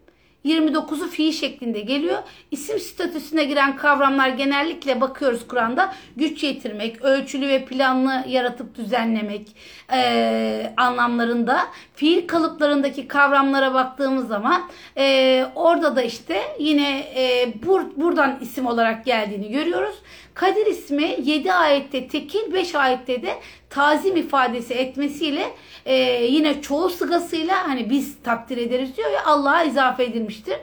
[0.45, 2.19] 29'u fiil şeklinde geliyor.
[2.51, 9.49] İsim statüsüne giren kavramlar genellikle bakıyoruz Kur'an'da güç yetirmek, ölçülü ve planlı yaratıp düzenlemek
[9.93, 11.61] e, anlamlarında.
[11.95, 14.63] Fiil kalıplarındaki kavramlara baktığımız zaman
[14.97, 19.95] e, orada da işte yine e, bur, buradan isim olarak geldiğini görüyoruz.
[20.35, 23.35] Kadir ismi 7 ayette tekil 5 ayette de
[23.71, 25.53] tazim ifadesi etmesiyle
[25.87, 30.57] e, yine çoğu sıgasıyla hani biz takdir ederiz diyor ya Allah'a izafe edilmiştir.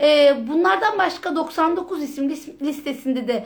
[0.00, 2.30] E, bunlardan başka 99 isim
[2.62, 3.44] listesinde de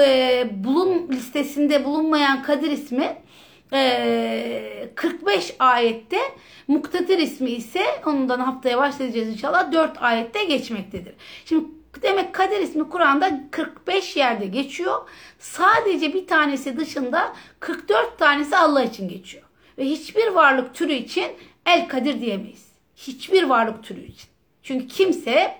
[0.00, 3.16] e, bulun listesinde bulunmayan Kadir ismi
[3.72, 6.18] e, 45 ayette
[6.68, 11.14] Muktadir ismi ise ondan haftaya başlayacağız inşallah 4 ayette geçmektedir.
[11.44, 11.64] Şimdi
[12.02, 15.08] Demek kader ismi Kur'an'da 45 yerde geçiyor.
[15.38, 19.44] Sadece bir tanesi dışında 44 tanesi Allah için geçiyor.
[19.78, 21.26] Ve hiçbir varlık türü için
[21.66, 22.66] el kadir diyemeyiz.
[22.96, 24.28] Hiçbir varlık türü için.
[24.62, 25.54] Çünkü kimse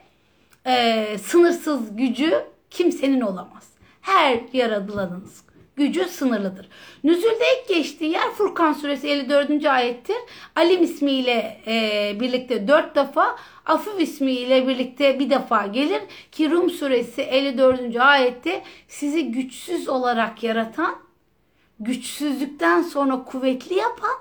[0.67, 3.69] e, sınırsız gücü kimsenin olamaz.
[4.01, 5.43] Her yaratılanınız
[5.77, 6.69] gücü sınırlıdır.
[7.05, 9.67] Nüzülde ilk geçtiği yer Furkan suresi 54.
[9.67, 10.17] ayettir.
[10.57, 17.23] Alim ismiyle e, birlikte 4 defa, Afuf ismiyle birlikte bir defa gelir ki Rum suresi
[17.23, 17.97] 54.
[17.97, 20.97] ayette sizi güçsüz olarak yaratan,
[21.81, 24.17] güçsüzlükten sonra kuvvetli yapan,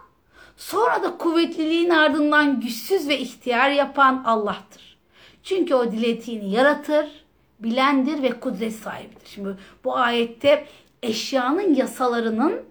[0.58, 4.98] sonra da kuvvetliliğin ardından güçsüz ve ihtiyar yapan Allah'tır.
[5.44, 7.22] Çünkü o dilediğini yaratır,
[7.60, 9.26] bilendir ve kudret sahibidir.
[9.26, 10.68] Şimdi bu ayette
[11.04, 12.62] eşyanın yasalarının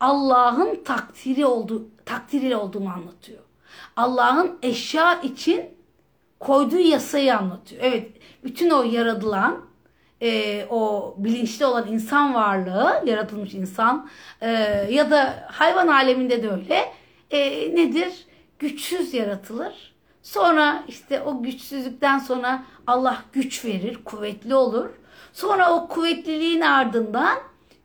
[0.00, 3.42] Allah'ın takdiri olduğu takdiriyle olduğunu anlatıyor.
[3.96, 5.64] Allah'ın eşya için
[6.40, 7.82] koyduğu yasayı anlatıyor.
[7.84, 8.12] Evet,
[8.44, 9.60] bütün o yaratılan
[10.22, 14.08] e, o bilinçli olan insan varlığı, yaratılmış insan
[14.40, 14.50] e,
[14.90, 16.92] ya da hayvan aleminde de öyle
[17.30, 17.40] e,
[17.76, 18.26] nedir?
[18.58, 19.94] Güçsüz yaratılır.
[20.22, 24.90] Sonra işte o güçsüzlükten sonra Allah güç verir, kuvvetli olur.
[25.32, 27.38] Sonra o kuvvetliliğin ardından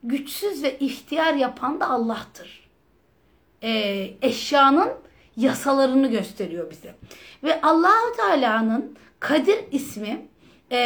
[0.04, 2.70] güçsüz ve ihtiyar yapan da Allah'tır.
[3.64, 4.90] Ee, eşyanın
[5.38, 6.96] yasalarını gösteriyor bize.
[7.44, 10.28] Ve Allahu Teala'nın Kadir ismi
[10.72, 10.78] e,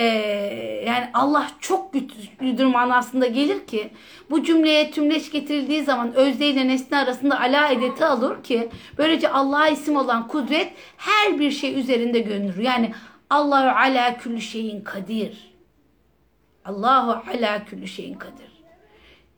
[0.87, 3.89] yani Allah çok güçlüdür manasında gelir ki
[4.29, 9.67] bu cümleye tümleç getirildiği zaman özne ile nesne arasında ala edeti alır ki böylece Allah'a
[9.67, 12.57] isim olan kudret her bir şey üzerinde görünür.
[12.57, 12.93] Yani
[13.29, 15.53] Allahu ala külli şeyin kadir.
[16.65, 18.52] Allahu ala külli şeyin kadir.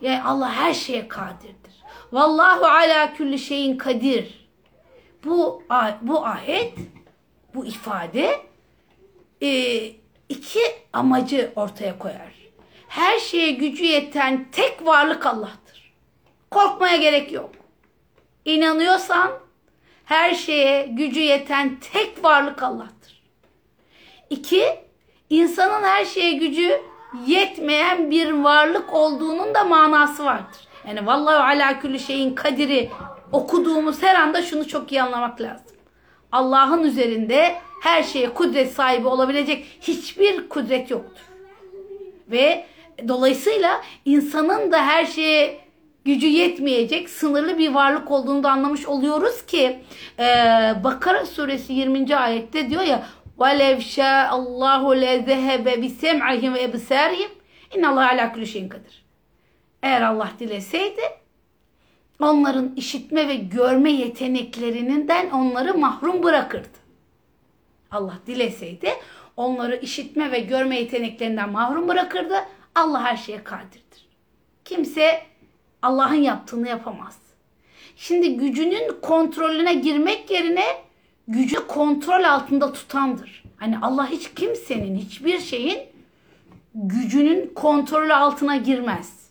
[0.06, 1.74] Yani Allah her şeye kadirdir.
[2.12, 4.48] Vallahu ala külli şeyin kadir.
[5.24, 5.64] Bu
[6.02, 6.74] bu ayet,
[7.56, 8.46] bu ifade
[9.42, 9.82] e,
[10.30, 10.60] iki
[10.94, 12.36] amacı ortaya koyar.
[12.88, 15.94] Her şeye gücü yeten tek varlık Allah'tır.
[16.52, 17.52] Korkmaya gerek yok.
[18.46, 19.32] İnanıyorsan
[20.06, 23.24] her şeye gücü yeten tek varlık Allah'tır.
[24.30, 24.66] İki,
[25.30, 26.82] insanın her şeye gücü
[27.28, 30.68] yetmeyen bir varlık olduğunun da manası vardır.
[30.88, 32.90] Yani vallahi ala külli şeyin kadiri
[33.32, 35.66] okuduğumuz her anda şunu çok iyi anlamak lazım.
[36.32, 41.22] Allah'ın üzerinde her şeye kudret sahibi olabilecek hiçbir kudret yoktur.
[42.32, 42.66] Ve
[43.08, 45.60] dolayısıyla insanın da her şeye
[46.06, 49.80] gücü yetmeyecek sınırlı bir varlık olduğunu da anlamış oluyoruz ki
[50.84, 52.16] Bakara suresi 20.
[52.16, 53.04] ayette diyor ya
[53.41, 57.31] وَلَوْ شَاءَ اللّٰهُ لَذَهَبَ بِسَمْعِهِمْ وَاَبْسَارِهِمْ
[57.75, 59.05] اِنَّ اللّٰهَ عَلَى كُلُّ şeyin kadir.
[59.83, 61.03] Eğer Allah dileseydi
[62.21, 66.79] onların işitme ve görme yeteneklerinden onları mahrum bırakırdı.
[67.91, 68.91] Allah dileseydi
[69.37, 72.35] onları işitme ve görme yeteneklerinden mahrum bırakırdı.
[72.75, 74.09] Allah her şeye kadirdir.
[74.65, 75.23] Kimse
[75.83, 77.19] Allah'ın yaptığını yapamaz.
[77.97, 80.65] Şimdi gücünün kontrolüne girmek yerine
[81.28, 83.44] gücü kontrol altında tutandır.
[83.58, 85.80] Hani Allah hiç kimsenin, hiçbir şeyin
[86.76, 89.30] gücünün kontrolü altına girmez.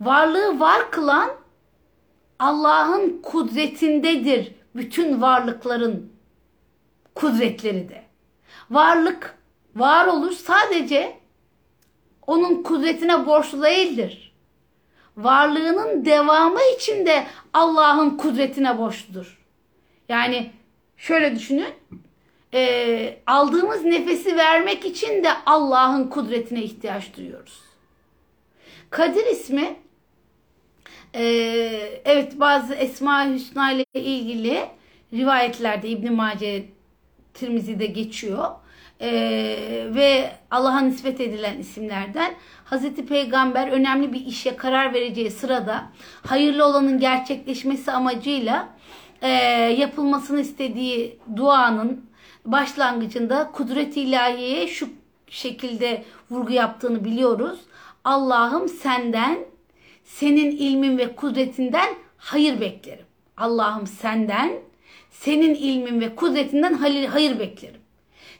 [0.00, 1.30] Varlığı var kılan
[2.38, 6.12] Allah'ın kudretindedir bütün varlıkların
[7.14, 8.02] kudretleri de.
[8.70, 9.38] Varlık
[9.76, 11.18] var olur sadece
[12.26, 14.36] onun kudretine borçlu değildir.
[15.16, 19.35] Varlığının devamı için de Allah'ın kudretine borçludur.
[20.08, 20.50] Yani
[20.96, 21.74] şöyle düşünün.
[22.54, 27.60] E, aldığımız nefesi vermek için de Allah'ın kudretine ihtiyaç duyuyoruz.
[28.90, 29.76] Kadir ismi
[31.14, 31.24] e,
[32.04, 34.64] evet bazı Esma-i Hüsna ile ilgili
[35.12, 36.64] rivayetlerde İbn Mace
[37.34, 38.50] Tirmizi'de geçiyor.
[39.00, 45.84] Ee, ve Allah'a nispet edilen isimlerden Hazreti Peygamber önemli bir işe karar vereceği sırada
[46.26, 48.68] hayırlı olanın gerçekleşmesi amacıyla
[49.22, 49.28] e,
[49.78, 52.04] yapılmasını istediği duanın
[52.44, 54.88] başlangıcında kudret ilahiyeye şu
[55.30, 57.58] şekilde vurgu yaptığını biliyoruz.
[58.04, 59.38] Allah'ım senden,
[60.04, 63.04] senin ilmin ve kudretinden hayır beklerim.
[63.36, 64.52] Allah'ım senden,
[65.10, 67.80] senin ilmin ve kudretinden hayır, beklerim.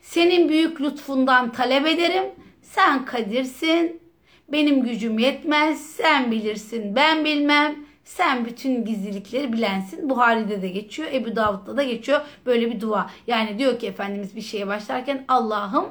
[0.03, 2.25] Senin büyük lütfundan talep ederim.
[2.63, 4.01] Sen kadirsin.
[4.49, 5.81] Benim gücüm yetmez.
[5.81, 6.97] Sen bilirsin.
[6.97, 7.86] Ben bilmem.
[8.07, 10.11] Sen bütün gizlilikleri bilensin.
[10.11, 11.09] Buhari'de de geçiyor.
[11.13, 12.21] Ebu Davud'da da geçiyor.
[12.47, 13.11] Böyle bir dua.
[13.27, 15.89] Yani diyor ki Efendimiz bir şeye başlarken Allah'ım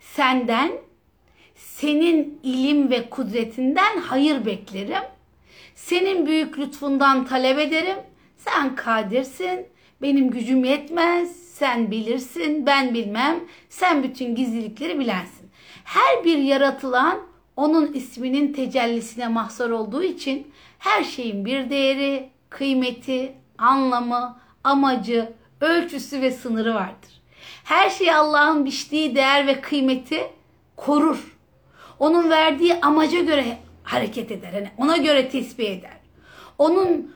[0.00, 0.72] senden
[1.54, 5.02] senin ilim ve kudretinden hayır beklerim.
[5.74, 7.98] Senin büyük lütfundan talep ederim.
[8.36, 9.66] Sen kadirsin.
[10.02, 11.36] Benim gücüm yetmez.
[11.36, 12.66] Sen bilirsin.
[12.66, 13.40] Ben bilmem.
[13.68, 15.50] Sen bütün gizlilikleri bilensin.
[15.84, 17.18] Her bir yaratılan
[17.56, 20.46] onun isminin tecellisine mahzar olduğu için
[20.78, 27.22] her şeyin bir değeri, kıymeti, anlamı, amacı, ölçüsü ve sınırı vardır.
[27.64, 30.30] Her şey Allah'ın biçtiği değer ve kıymeti
[30.76, 31.36] korur.
[31.98, 34.52] Onun verdiği amaca göre hareket eder.
[34.52, 35.96] Yani ona göre tesbih eder.
[36.58, 37.14] Onun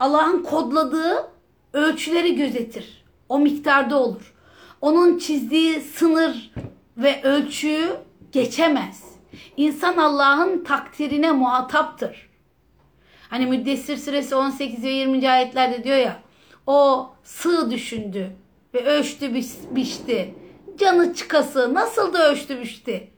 [0.00, 1.30] Allah'ın kodladığı
[1.72, 3.04] ölçüleri gözetir.
[3.28, 4.34] O miktarda olur.
[4.80, 6.52] Onun çizdiği sınır
[6.96, 7.96] ve ölçüyü
[8.32, 9.02] geçemez.
[9.56, 12.31] İnsan Allah'ın takdirine muhataptır.
[13.32, 15.30] Hani Müddessir suresi 18 ve 20.
[15.30, 16.16] ayetlerde diyor ya
[16.66, 18.30] o sığ düşündü
[18.74, 19.34] ve ölçtü
[19.70, 20.34] biçti.
[20.78, 23.10] Canı çıkası nasıl da ölçtü biçti.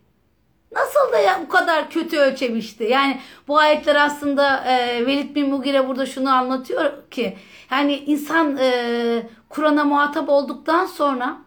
[0.73, 2.85] Nasıl da ya bu kadar kötü ölçemişti.
[2.85, 7.37] Yani bu ayetler aslında e, Velid bin Mugire burada şunu anlatıyor ki
[7.71, 11.39] yani insan e, Kur'an'a muhatap olduktan sonra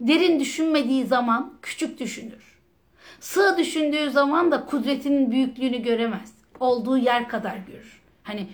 [0.00, 2.60] derin düşünmediği zaman küçük düşünür.
[3.20, 6.43] Sığ düşündüğü zaman da kudretinin büyüklüğünü göremez.
[6.64, 8.02] Olduğu yer kadar görür.
[8.22, 8.46] Hani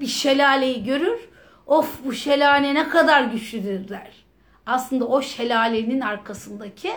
[0.00, 1.20] bir şelaleyi görür.
[1.66, 4.24] Of bu şelale ne kadar güçlüdür der.
[4.66, 6.90] Aslında o şelalenin arkasındaki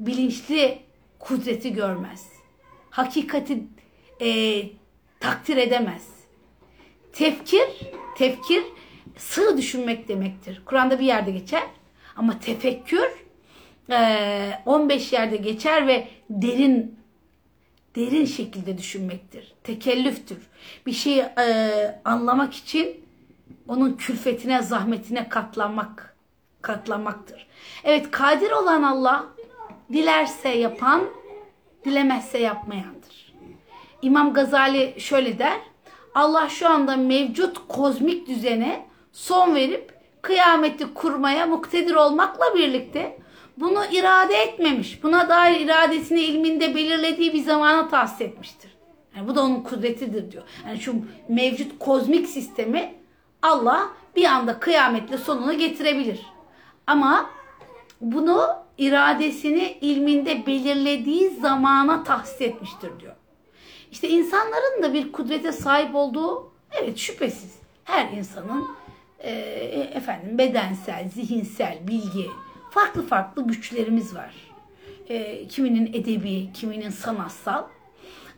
[0.00, 0.78] bilinçli
[1.18, 2.28] kudreti görmez.
[2.90, 3.62] Hakikati
[4.20, 4.62] e,
[5.20, 6.08] takdir edemez.
[7.12, 7.68] Tefkir,
[8.18, 8.62] tefkir
[9.16, 10.62] sığ düşünmek demektir.
[10.64, 11.62] Kur'an'da bir yerde geçer.
[12.16, 13.08] Ama tefekkür
[14.66, 16.99] 15 yerde geçer ve derin
[17.96, 19.52] derin şekilde düşünmektir.
[19.64, 20.38] Tekellüftür.
[20.86, 23.04] Bir şeyi e, anlamak için
[23.68, 26.16] onun külfetine, zahmetine katlanmak
[26.62, 27.46] katlanmaktır.
[27.84, 29.26] Evet, kadir olan Allah
[29.92, 31.04] dilerse yapan,
[31.84, 33.32] dilemezse yapmayandır.
[34.02, 35.60] İmam Gazali şöyle der.
[36.14, 43.18] Allah şu anda mevcut kozmik düzene son verip kıyameti kurmaya muktedir olmakla birlikte
[43.60, 45.02] bunu irade etmemiş.
[45.02, 48.70] Buna dair iradesini ilminde belirlediği bir zamana tahsis etmiştir.
[49.16, 50.44] Yani bu da onun kudretidir diyor.
[50.66, 50.94] Yani şu
[51.28, 52.94] mevcut kozmik sistemi
[53.42, 56.20] Allah bir anda kıyametle sonunu getirebilir.
[56.86, 57.30] Ama
[58.00, 63.14] bunu iradesini ilminde belirlediği zamana tahsis etmiştir diyor.
[63.92, 68.68] İşte insanların da bir kudrete sahip olduğu evet şüphesiz her insanın
[69.18, 69.30] e,
[69.94, 72.26] efendim bedensel, zihinsel, bilgi
[72.70, 74.34] farklı farklı güçlerimiz var.
[75.08, 77.64] E, kiminin edebi, kiminin sanatsal.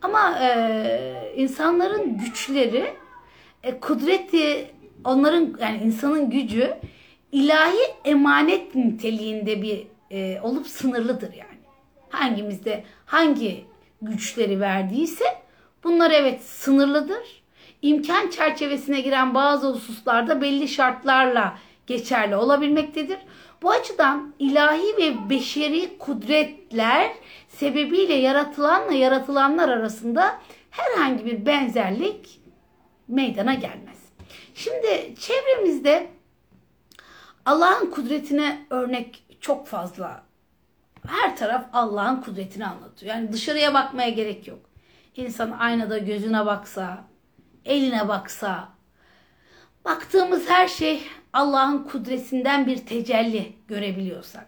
[0.03, 2.95] Ama e, insanların güçleri
[3.63, 4.71] e, kudreti
[5.05, 6.75] onların yani insanın gücü
[7.33, 11.63] ilahi emanet niteliğinde bir e, olup sınırlıdır yani.
[12.09, 13.65] Hangimizde hangi
[14.03, 15.25] güçleri verdiyse
[15.85, 17.43] bunlar evet sınırlıdır.
[17.83, 23.19] İmkan çerçevesine giren bazı hususlarda belli şartlarla geçerli olabilmektedir.
[23.63, 27.13] Bu açıdan ilahi ve beşeri kudretler
[27.49, 32.41] sebebiyle yaratılanla yaratılanlar arasında herhangi bir benzerlik
[33.09, 33.99] meydana gelmez.
[34.55, 36.11] Şimdi çevremizde
[37.45, 40.23] Allah'ın kudretine örnek çok fazla.
[41.07, 43.15] Her taraf Allah'ın kudretini anlatıyor.
[43.15, 44.59] Yani dışarıya bakmaya gerek yok.
[45.17, 47.05] İnsan aynada gözüne baksa,
[47.65, 48.69] eline baksa,
[49.85, 54.47] baktığımız her şey Allah'ın kudretinden bir tecelli görebiliyorsak.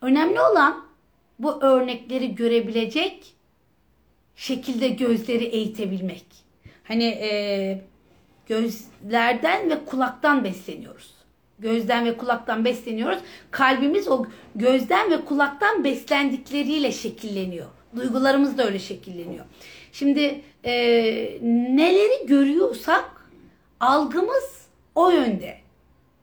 [0.00, 0.84] Önemli olan
[1.38, 3.34] bu örnekleri görebilecek
[4.36, 6.24] şekilde gözleri eğitebilmek.
[6.84, 7.82] Hani e,
[8.46, 11.14] gözlerden ve kulaktan besleniyoruz.
[11.58, 13.18] Gözden ve kulaktan besleniyoruz.
[13.50, 17.66] Kalbimiz o gözden ve kulaktan beslendikleriyle şekilleniyor.
[17.96, 19.44] Duygularımız da öyle şekilleniyor.
[19.92, 20.72] Şimdi e,
[21.76, 23.30] neleri görüyorsak
[23.80, 25.63] algımız o yönde.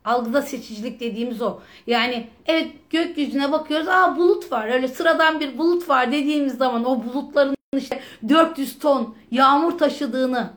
[0.05, 1.59] Algıda seçicilik dediğimiz o.
[1.87, 3.87] Yani evet gökyüzüne bakıyoruz.
[3.87, 4.67] Aa bulut var.
[4.67, 10.53] Öyle sıradan bir bulut var dediğimiz zaman o bulutların işte 400 ton yağmur taşıdığını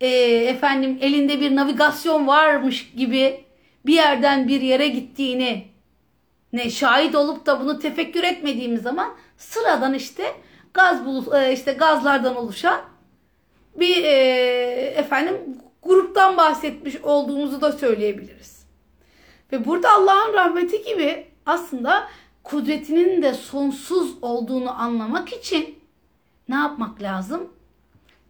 [0.00, 3.44] e, efendim elinde bir navigasyon varmış gibi
[3.86, 5.66] bir yerden bir yere gittiğini
[6.52, 10.24] ne şahit olup da bunu tefekkür etmediğimiz zaman sıradan işte
[10.74, 12.80] gaz bulut e, işte gazlardan oluşan
[13.76, 14.12] bir e,
[14.96, 15.36] efendim
[15.84, 18.66] gruptan bahsetmiş olduğumuzu da söyleyebiliriz.
[19.52, 22.08] Ve burada Allah'ın rahmeti gibi aslında
[22.44, 25.78] kudretinin de sonsuz olduğunu anlamak için
[26.48, 27.52] ne yapmak lazım?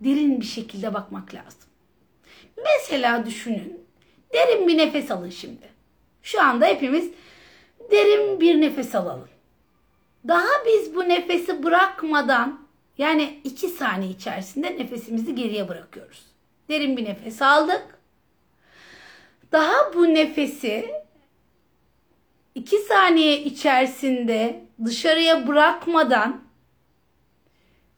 [0.01, 1.69] Derin bir şekilde bakmak lazım.
[2.57, 3.81] Mesela düşünün.
[4.33, 5.69] Derin bir nefes alın şimdi.
[6.23, 7.11] Şu anda hepimiz
[7.90, 9.29] derin bir nefes alalım.
[10.29, 12.61] Daha biz bu nefesi bırakmadan
[12.99, 16.34] yani iki saniye içerisinde nefesimizi geriye bırakıyoruz.
[16.68, 17.98] Derin bir nefes aldık.
[19.53, 20.90] Daha bu nefesi
[22.55, 26.42] iki saniye içerisinde dışarıya bırakmadan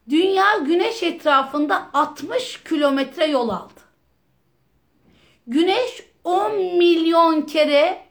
[0.09, 3.81] dünya güneş etrafında 60 kilometre yol aldı.
[5.46, 8.02] Güneş 10 milyon kere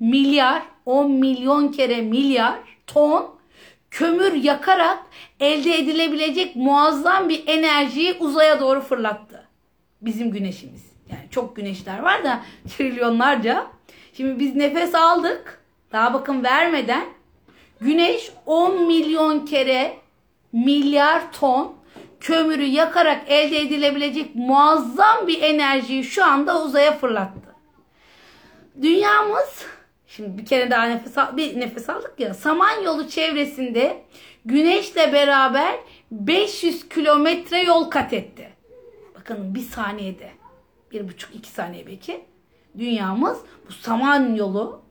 [0.00, 3.40] milyar, 10 milyon kere milyar ton
[3.90, 4.98] kömür yakarak
[5.40, 9.49] elde edilebilecek muazzam bir enerjiyi uzaya doğru fırlattı.
[10.02, 10.82] Bizim güneşimiz.
[11.10, 13.66] Yani çok güneşler var da trilyonlarca.
[14.16, 15.60] Şimdi biz nefes aldık.
[15.92, 17.04] Daha bakın vermeden
[17.80, 19.96] güneş 10 milyon kere
[20.52, 21.76] milyar ton
[22.20, 27.54] kömürü yakarak elde edilebilecek muazzam bir enerjiyi şu anda uzaya fırlattı.
[28.82, 29.66] Dünyamız
[30.06, 32.34] şimdi bir kere daha nefes al, bir nefes aldık ya.
[32.34, 34.02] Samanyolu çevresinde
[34.44, 35.74] güneşle beraber
[36.10, 38.49] 500 kilometre yol kat etti.
[39.20, 40.30] Bakın bir saniyede,
[40.92, 42.24] bir buçuk iki saniye belki
[42.78, 44.82] dünyamız bu Samanyolu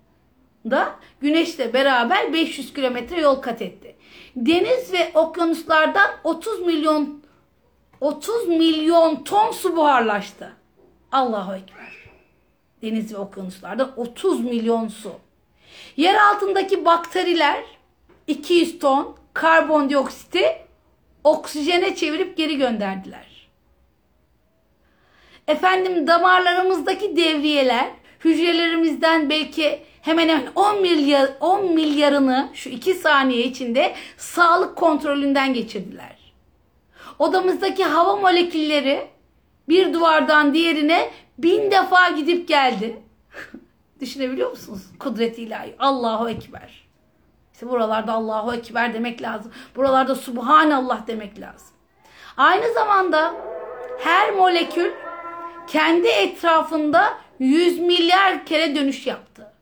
[0.69, 3.95] da güneşle beraber 500 kilometre yol kat etti.
[4.35, 7.23] Deniz ve okyanuslardan 30 milyon
[8.01, 10.53] 30 milyon ton su buharlaştı.
[11.11, 12.09] Allahu Ekber.
[12.81, 15.11] Deniz ve okyanuslarda 30 milyon su.
[15.97, 17.63] Yer altındaki bakteriler
[18.27, 20.45] 200 ton karbondioksiti
[21.23, 23.28] oksijene çevirip geri gönderdiler.
[25.49, 27.87] Efendim damarlarımızdaki devriyeler
[28.25, 36.33] hücrelerimizden belki hemen hemen 10 milyar 10 milyarını şu 2 saniye içinde sağlık kontrolünden geçirdiler.
[37.19, 39.07] Odamızdaki hava molekülleri
[39.69, 42.99] bir duvardan diğerine bin defa gidip geldi.
[43.99, 44.81] Düşünebiliyor musunuz?
[44.99, 45.75] Kudret ilahi.
[45.79, 46.87] Allahu Ekber.
[47.53, 49.51] İşte buralarda Allahu Ekber demek lazım.
[49.75, 51.69] Buralarda Subhanallah demek lazım.
[52.37, 53.33] Aynı zamanda
[53.99, 54.91] her molekül
[55.69, 59.53] kendi etrafında 100 milyar kere dönüş yaptı.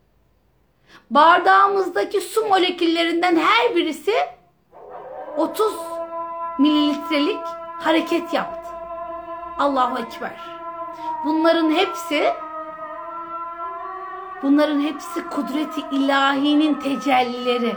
[1.10, 4.14] Bardağımızdaki su moleküllerinden her birisi
[5.38, 5.74] 30
[6.60, 7.40] mililitrelik
[7.80, 8.72] hareket yaptı.
[9.60, 10.40] Allahu Ekber.
[11.26, 12.34] Bunların hepsi
[14.44, 17.76] bunların hepsi kudreti ilahinin tecellileri.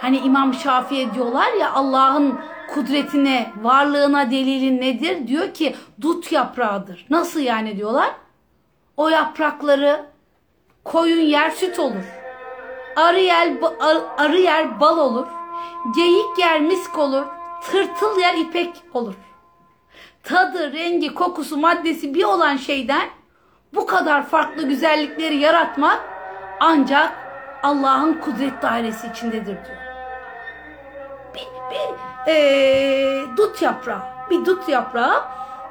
[0.00, 2.40] Hani İmam Şafii diyorlar ya Allah'ın
[2.74, 5.26] kudretine, varlığına delilin nedir?
[5.26, 7.06] Diyor ki dut yaprağıdır.
[7.10, 8.10] Nasıl yani diyorlar?
[8.96, 10.04] O yaprakları
[10.84, 12.04] koyun yer süt olur.
[12.96, 13.52] Arı yer,
[14.18, 15.26] arı yer bal olur.
[15.96, 17.24] Geyik yer misk olur.
[17.62, 19.14] Tırtıl yer ipek olur.
[20.22, 23.08] Tadı, rengi, kokusu, maddesi bir olan şeyden
[23.74, 26.00] bu kadar farklı güzellikleri yaratmak
[26.60, 27.23] ancak
[27.64, 29.78] Allah'ın kudret dairesi içindedir diyor.
[31.34, 31.94] Bir, bir
[32.32, 34.02] ee, dut yaprağı.
[34.30, 35.22] Bir dut yaprağı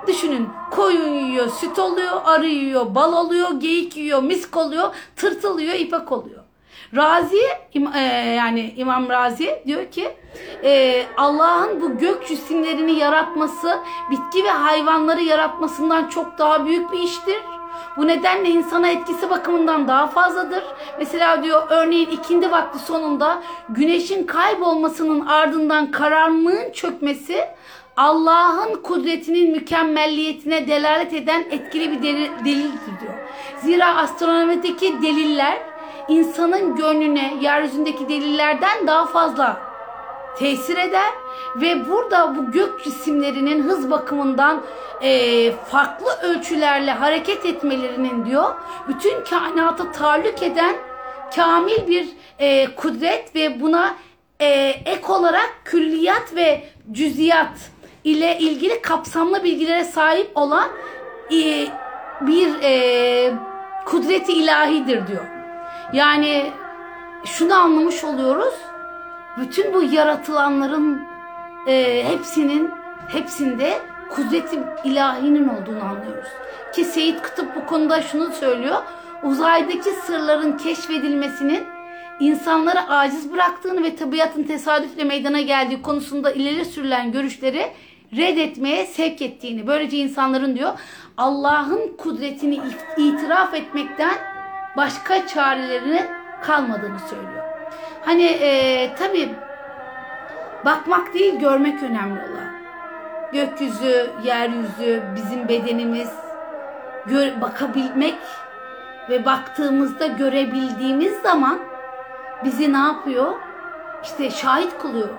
[0.07, 5.75] düşünün koyun yiyor süt oluyor, arı yiyor bal oluyor, geyik yiyor misk oluyor, tırtıl yiyor
[5.75, 6.43] ipek oluyor.
[6.95, 7.41] Razi
[7.95, 7.99] e,
[8.37, 10.15] yani İmam Razi diyor ki
[10.63, 13.79] e, Allah'ın bu gök cisimlerini yaratması
[14.11, 17.37] bitki ve hayvanları yaratmasından çok daha büyük bir iştir.
[17.97, 20.63] Bu nedenle insana etkisi bakımından daha fazladır.
[20.99, 27.45] Mesela diyor örneğin ikindi vakti sonunda güneşin kaybolmasının ardından karanlığın çökmesi
[27.97, 32.01] Allah'ın kudretinin mükemmelliyetine delalet eden etkili bir
[32.45, 33.13] delildir diyor.
[33.57, 35.57] Zira astronomideki deliller
[36.07, 39.61] insanın gönlüne yeryüzündeki delillerden daha fazla
[40.39, 41.09] tesir eder
[41.55, 44.61] ve burada bu gök cisimlerinin hız bakımından
[45.01, 48.55] e, farklı ölçülerle hareket etmelerinin diyor
[48.87, 50.75] bütün kainata tahallük eden
[51.35, 52.09] kamil bir
[52.39, 53.95] e, kudret ve buna
[54.39, 54.45] e,
[54.85, 57.71] ek olarak külliyat ve cüziyat
[58.03, 60.69] ile ilgili kapsamlı bilgilere sahip olan
[61.31, 61.67] e,
[62.21, 63.33] bir e,
[63.85, 65.25] kudreti ilahidir diyor.
[65.93, 66.51] Yani
[67.25, 68.53] şunu anlamış oluyoruz.
[69.37, 71.01] Bütün bu yaratılanların
[71.67, 72.69] e, hepsinin
[73.07, 76.29] hepsinde kudreti ilahinin olduğunu anlıyoruz.
[76.75, 78.77] Ki Seyit Kıtıp bu konuda şunu söylüyor.
[79.23, 81.63] Uzaydaki sırların keşfedilmesinin
[82.19, 87.71] insanları aciz bıraktığını ve tabiatın tesadüfle meydana geldiği konusunda ileri sürülen görüşleri
[88.17, 89.67] reddetmeye sevk ettiğini.
[89.67, 90.71] Böylece insanların diyor
[91.17, 92.59] Allah'ın kudretini
[92.97, 94.13] itiraf etmekten
[94.77, 96.07] başka çarelerine
[96.41, 97.43] kalmadığını söylüyor.
[98.05, 99.29] Hani e, tabii
[100.65, 102.53] bakmak değil görmek önemli olan.
[103.33, 106.09] Gökyüzü, yeryüzü, bizim bedenimiz
[107.05, 108.15] gör, bakabilmek
[109.09, 111.59] ve baktığımızda görebildiğimiz zaman
[112.43, 113.33] bizi ne yapıyor?
[114.03, 115.09] İşte şahit kılıyor.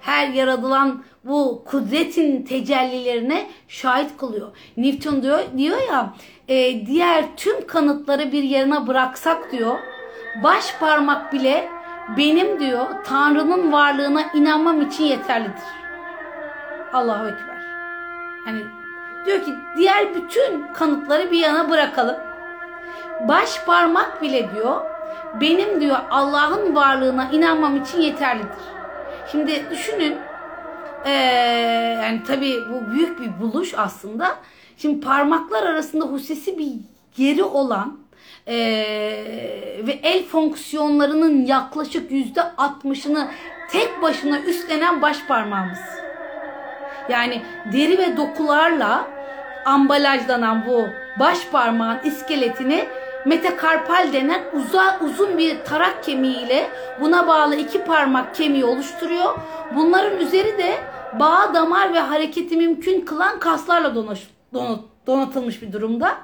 [0.00, 4.56] Her yaratılan bu kudretin tecellilerine şahit kılıyor.
[4.76, 6.14] Newton diyor, diyor ya
[6.48, 9.78] e, diğer tüm kanıtları bir yerine bıraksak diyor
[10.42, 11.68] baş parmak bile
[12.16, 15.64] benim diyor Tanrı'nın varlığına inanmam için yeterlidir.
[16.92, 17.62] Allahu Ekber.
[18.46, 18.62] Yani
[19.26, 22.16] diyor ki diğer bütün kanıtları bir yana bırakalım.
[23.28, 24.80] Baş parmak bile diyor
[25.40, 28.64] benim diyor Allah'ın varlığına inanmam için yeterlidir.
[29.32, 30.18] Şimdi düşünün
[31.06, 31.10] ee,
[32.02, 34.36] yani tabii bu büyük bir buluş aslında.
[34.76, 36.72] Şimdi parmaklar arasında hususi bir
[37.16, 37.98] yeri olan
[38.46, 38.56] e,
[39.86, 43.28] ve el fonksiyonlarının yaklaşık yüzde altmışını
[43.70, 45.78] tek başına üstlenen baş parmağımız.
[47.08, 47.42] Yani
[47.72, 49.08] deri ve dokularla
[49.64, 50.84] ambalajlanan bu
[51.20, 52.88] baş parmağın iskeletini
[53.26, 56.70] metakarpal denen uza, uzun bir tarak kemiğiyle
[57.00, 59.34] buna bağlı iki parmak kemiği oluşturuyor.
[59.76, 60.74] Bunların üzeri de
[61.20, 63.94] bağ, damar ve hareketi mümkün kılan kaslarla
[65.06, 66.16] donatılmış bir durumda.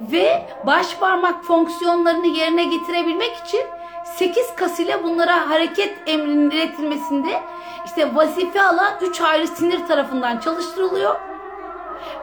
[0.00, 3.60] Ve baş parmak fonksiyonlarını yerine getirebilmek için
[4.04, 7.40] 8 kas ile bunlara hareket emrinin iletilmesinde
[7.86, 11.20] işte vazife alan 3 ayrı sinir tarafından çalıştırılıyor.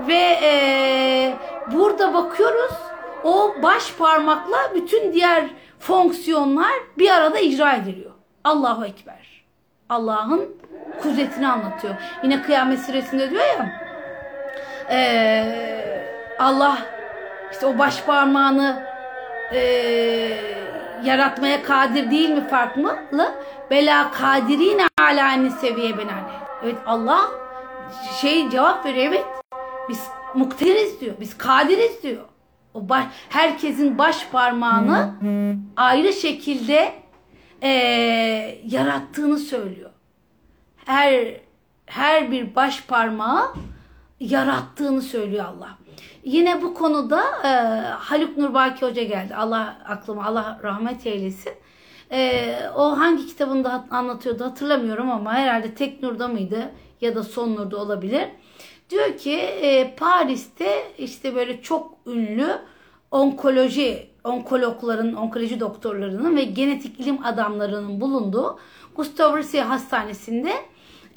[0.07, 1.36] Ve ee,
[1.73, 2.71] burada bakıyoruz
[3.23, 5.45] o baş parmakla bütün diğer
[5.80, 8.11] fonksiyonlar bir arada icra ediliyor.
[8.43, 9.43] Allahu Ekber.
[9.89, 10.55] Allah'ın
[11.01, 11.95] kudretini anlatıyor.
[12.23, 13.88] Yine kıyamet süresinde diyor ya
[14.89, 16.78] ee, Allah
[17.51, 18.83] işte o baş parmağını
[19.53, 19.59] e,
[21.03, 22.97] yaratmaya kadir değil mi farklı?
[23.71, 26.27] Bela kadirine alani seviye benane.
[26.63, 27.21] Evet Allah
[28.21, 29.25] şey cevap veriyor evet
[29.89, 31.15] biz muktediriz diyor.
[31.19, 32.25] Biz kadiriz diyor.
[32.73, 35.13] O baş, herkesin baş parmağını
[35.77, 36.93] ayrı şekilde
[37.63, 37.69] e,
[38.65, 39.89] yarattığını söylüyor.
[40.85, 41.41] Her
[41.85, 43.53] her bir baş parmağı
[44.19, 45.76] yarattığını söylüyor Allah.
[46.28, 47.47] Yine bu konuda e,
[47.89, 49.36] Haluk Nurbaki Hoca geldi.
[49.36, 51.53] Allah aklıma Allah rahmet eylesin.
[52.11, 56.71] E, o hangi kitabında anlatıyordu hatırlamıyorum ama herhalde Tek Nur'da mıydı
[57.01, 58.25] ya da Son Nur'da olabilir.
[58.89, 62.47] Diyor ki e, Paris'te işte böyle çok ünlü
[63.11, 68.59] onkoloji, onkologların, onkoloji doktorlarının ve genetik ilim adamlarının bulunduğu
[68.95, 70.53] Gustave Roussy Hastanesi'nde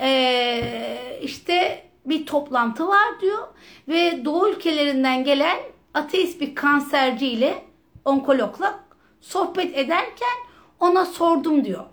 [0.01, 3.49] e, işte bir toplantı var diyor
[3.89, 5.59] ve Doğu ülkelerinden gelen
[5.95, 7.65] ateist bir kanserci ile
[8.05, 8.81] onkologla
[9.21, 10.39] sohbet ederken
[10.81, 11.85] ona sordum diyor.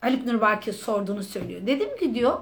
[0.00, 1.66] Haluk Nurbaki sorduğunu söylüyor.
[1.66, 2.38] Dedim ki diyor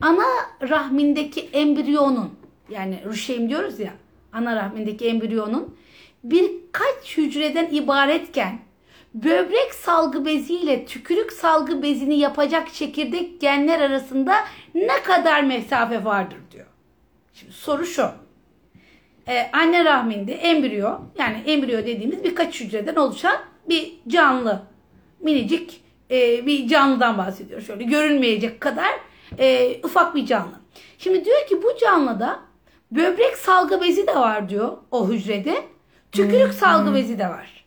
[0.00, 0.26] ana
[0.62, 2.30] rahmindeki embriyonun
[2.70, 3.92] yani rüşeym diyoruz ya
[4.32, 5.76] ana rahmindeki embriyonun
[6.24, 8.58] birkaç hücreden ibaretken
[9.14, 14.34] böbrek salgı bezi ile tükürük salgı bezini yapacak çekirdek genler arasında
[14.74, 16.66] ne kadar mesafe vardır diyor.
[17.34, 18.10] Şimdi soru şu.
[19.28, 23.36] Ee, anne rahminde embriyo yani embriyo dediğimiz birkaç hücreden oluşan
[23.68, 24.62] bir canlı
[25.20, 27.60] minicik e, bir canlıdan bahsediyor.
[27.60, 28.90] Şöyle görünmeyecek kadar
[29.38, 30.60] e, ufak bir canlı.
[30.98, 32.40] Şimdi diyor ki bu canlıda
[32.90, 35.62] böbrek salgı bezi de var diyor o hücrede.
[36.12, 37.63] Tükürük salgı bezi de var.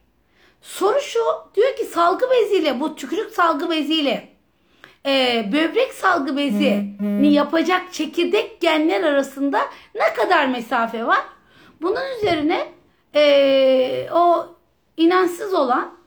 [0.61, 1.19] Soru şu
[1.55, 4.37] diyor ki salgı beziyle bu tükürük salgı beziyle
[5.05, 9.61] e, böbrek salgı bezini yapacak çekirdek genler arasında
[9.95, 11.21] ne kadar mesafe var?
[11.81, 12.67] Bunun üzerine
[13.15, 14.47] e, o
[14.97, 15.97] inançsız olan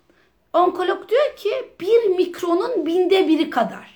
[0.52, 3.90] onkolog diyor ki bir mikronun binde biri kadar.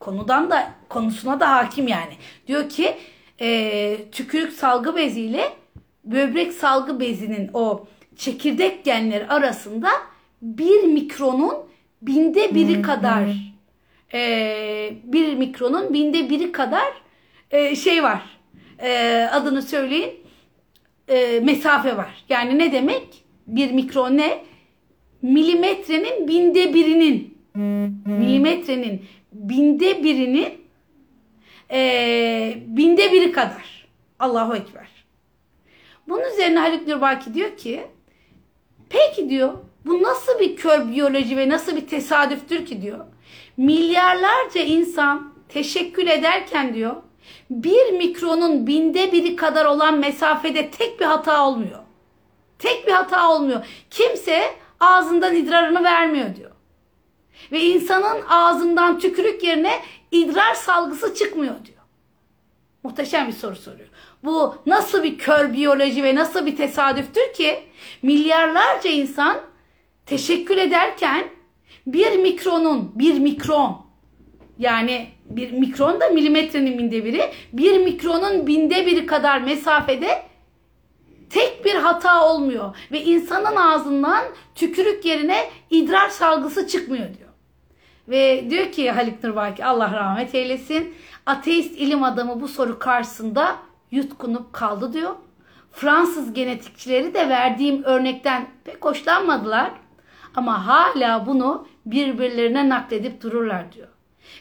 [0.00, 2.12] Konudan da konusuna da hakim yani.
[2.46, 2.96] Diyor ki
[3.40, 5.52] e, tükürük salgı beziyle
[6.04, 7.86] böbrek salgı bezinin o
[8.20, 9.88] çekirdek genleri arasında
[10.42, 11.54] bir mikronun
[12.02, 13.28] binde biri kadar
[14.14, 16.92] e, bir mikronun binde biri kadar
[17.50, 18.22] e, şey var.
[18.78, 20.20] E, adını söyleyin.
[21.08, 22.24] E, mesafe var.
[22.28, 23.24] Yani ne demek?
[23.46, 24.44] Bir mikron ne?
[25.22, 27.38] Milimetrenin binde birinin
[28.06, 30.52] milimetrenin binde birinin
[31.70, 33.86] e, binde biri kadar.
[34.18, 34.88] Allahu Ekber.
[36.08, 37.80] Bunun üzerine Haluk Nurbaki diyor ki
[38.90, 39.52] peki diyor
[39.86, 43.06] bu nasıl bir kör biyoloji ve nasıl bir tesadüftür ki diyor.
[43.56, 46.96] Milyarlarca insan teşekkür ederken diyor
[47.50, 51.78] bir mikronun binde biri kadar olan mesafede tek bir hata olmuyor.
[52.58, 53.66] Tek bir hata olmuyor.
[53.90, 56.50] Kimse ağzından idrarını vermiyor diyor.
[57.52, 61.78] Ve insanın ağzından tükürük yerine idrar salgısı çıkmıyor diyor.
[62.82, 63.88] Muhteşem bir soru soruyor.
[64.24, 67.58] Bu nasıl bir kör biyoloji ve nasıl bir tesadüftür ki
[68.02, 69.40] milyarlarca insan
[70.06, 71.24] teşekkür ederken
[71.86, 73.86] bir mikronun, bir mikron
[74.58, 80.22] yani bir mikron da milimetrenin binde biri, bir mikronun binde biri kadar mesafede
[81.30, 87.30] tek bir hata olmuyor ve insanın ağzından tükürük yerine idrar salgısı çıkmıyor diyor.
[88.08, 90.94] Ve diyor ki Haluk Nurbaki Allah rahmet eylesin.
[91.26, 93.56] Ateist ilim adamı bu soru karşısında
[93.90, 95.14] yutkunup kaldı diyor.
[95.72, 99.70] Fransız genetikçileri de verdiğim örnekten pek hoşlanmadılar.
[100.34, 103.88] Ama hala bunu birbirlerine nakledip dururlar diyor.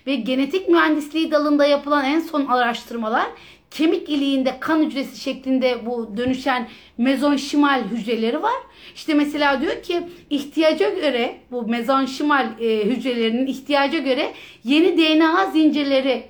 [0.07, 3.27] Ve genetik mühendisliği dalında yapılan en son araştırmalar
[3.71, 8.53] kemik iliğinde kan hücresi şeklinde bu dönüşen mezonşimal hücreleri var.
[8.95, 14.33] İşte mesela diyor ki ihtiyaca göre bu mezonşimal e, hücrelerinin ihtiyaca göre
[14.63, 16.23] yeni DNA zincirleri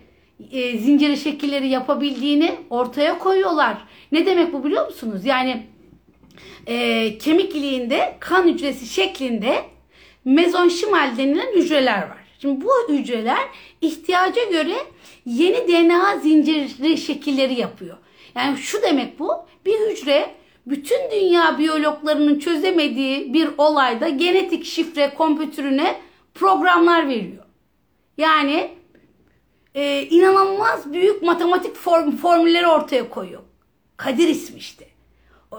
[0.52, 3.78] e, zinciri şekilleri yapabildiğini ortaya koyuyorlar.
[4.12, 5.26] Ne demek bu biliyor musunuz?
[5.26, 5.64] Yani
[6.68, 9.64] e, kemik iliğinde kan hücresi şeklinde
[10.26, 12.18] mezonşimal denilen hücreler var.
[12.42, 13.48] Şimdi bu hücreler
[13.82, 14.76] ihtiyaca göre
[15.26, 17.98] yeni DNA zinciri şekilleri yapıyor.
[18.36, 19.32] Yani şu demek bu.
[19.66, 20.30] Bir hücre
[20.66, 25.96] bütün dünya biyologlarının çözemediği bir olayda genetik şifre kompütürüne
[26.34, 27.46] programlar veriyor.
[28.18, 28.70] Yani
[29.80, 33.42] e, inanılmaz büyük matematik form, formülleri ortaya koyuyor.
[33.98, 34.86] Kadir ismi işte.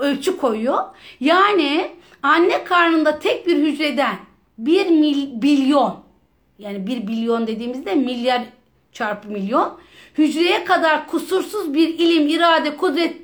[0.00, 0.78] Ölçü koyuyor.
[1.20, 1.90] Yani
[2.22, 4.16] anne karnında tek bir hücreden
[4.58, 6.00] bir mil, bilyon
[6.58, 8.42] yani bir bilyon dediğimizde milyar
[8.92, 9.78] çarpı milyon
[10.18, 13.16] hücreye kadar kusursuz bir ilim, irade, kudret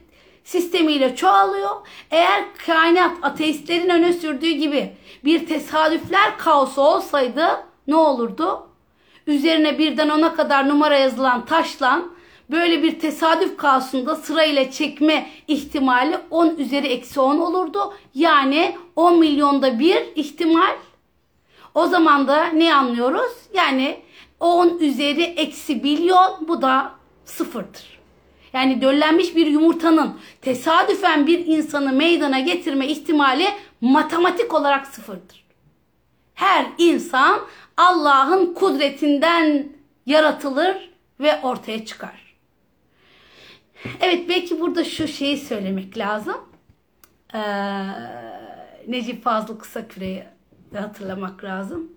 [0.45, 1.71] sistemiyle çoğalıyor.
[2.11, 4.93] Eğer kainat ateistlerin öne sürdüğü gibi
[5.25, 7.47] bir tesadüfler kaosu olsaydı
[7.87, 8.67] ne olurdu?
[9.27, 12.03] Üzerine birden ona kadar numara yazılan taşla
[12.51, 17.95] böyle bir tesadüf kaosunda sırayla çekme ihtimali 10 üzeri eksi 10 olurdu.
[18.15, 20.77] Yani 10 milyonda bir ihtimal.
[21.75, 23.33] O zaman da ne anlıyoruz?
[23.55, 24.01] Yani
[24.41, 26.93] 10 üzeri eksi milyon bu da
[27.25, 27.97] sıfırdır.
[28.53, 33.47] Yani döllenmiş bir yumurtanın tesadüfen bir insanı meydana getirme ihtimali
[33.81, 35.47] matematik olarak sıfırdır.
[36.35, 37.41] Her insan
[37.77, 39.69] Allah'ın kudretinden
[40.07, 42.37] yaratılır ve ortaya çıkar.
[44.01, 46.37] Evet belki burada şu şeyi söylemek lazım.
[47.35, 47.39] Ee,
[48.89, 50.25] Necip Fazıl Kısaküre'yi
[50.73, 51.93] de hatırlamak lazım.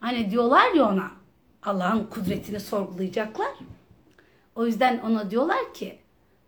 [0.00, 1.10] Hani diyorlar ya ona
[1.62, 3.52] Allah'ın kudretini sorgulayacaklar.
[4.54, 5.98] O yüzden ona diyorlar ki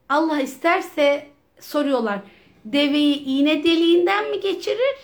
[0.08, 1.26] Allah isterse
[1.60, 2.18] soruyorlar
[2.64, 4.96] deveyi iğne deliğinden mi geçirir?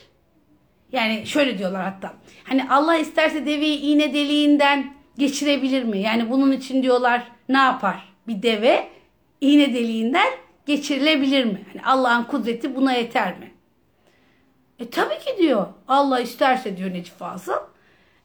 [0.93, 2.14] Yani şöyle diyorlar hatta.
[2.45, 5.99] Hani Allah isterse deveyi iğne deliğinden geçirebilir mi?
[5.99, 8.09] Yani bunun için diyorlar ne yapar?
[8.28, 8.88] Bir deve
[9.40, 10.28] iğne deliğinden
[10.66, 11.66] geçirilebilir mi?
[11.74, 13.53] Yani Allah'ın kudreti buna yeter mi?
[14.78, 15.66] E tabii ki diyor.
[15.88, 17.53] Allah isterse diyor Necip Fazıl.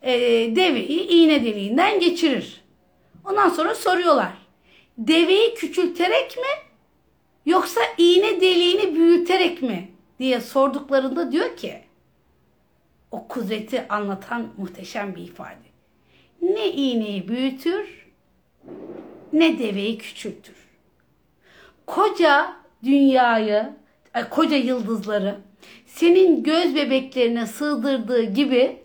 [0.01, 0.11] E,
[0.55, 2.61] deveyi iğne deliğinden geçirir.
[3.25, 4.33] Ondan sonra soruyorlar.
[4.97, 6.67] Deveyi küçülterek mi
[7.45, 11.86] yoksa iğne deliğini büyüterek mi diye sorduklarında diyor ki
[13.17, 15.67] o kudreti anlatan muhteşem bir ifade.
[16.41, 18.07] Ne iğneyi büyütür
[19.33, 20.55] ne deveyi küçültür.
[21.85, 23.73] Koca dünyayı,
[24.29, 25.39] koca yıldızları
[25.85, 28.77] senin göz bebeklerine sığdırdığı gibi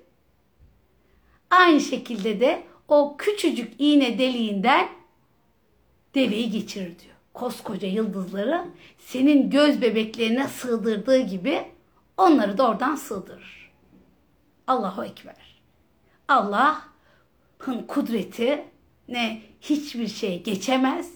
[1.51, 4.89] aynı şekilde de o küçücük iğne deliğinden
[6.15, 7.17] deveyi geçirir diyor.
[7.35, 8.65] Koskoca yıldızları
[8.99, 11.63] senin göz bebeklerine sığdırdığı gibi
[12.17, 13.62] onları da oradan sığdırır.
[14.67, 15.63] Allahu Ekber.
[16.29, 18.65] Allah'ın kudreti
[19.09, 21.11] ne hiçbir şey geçemez.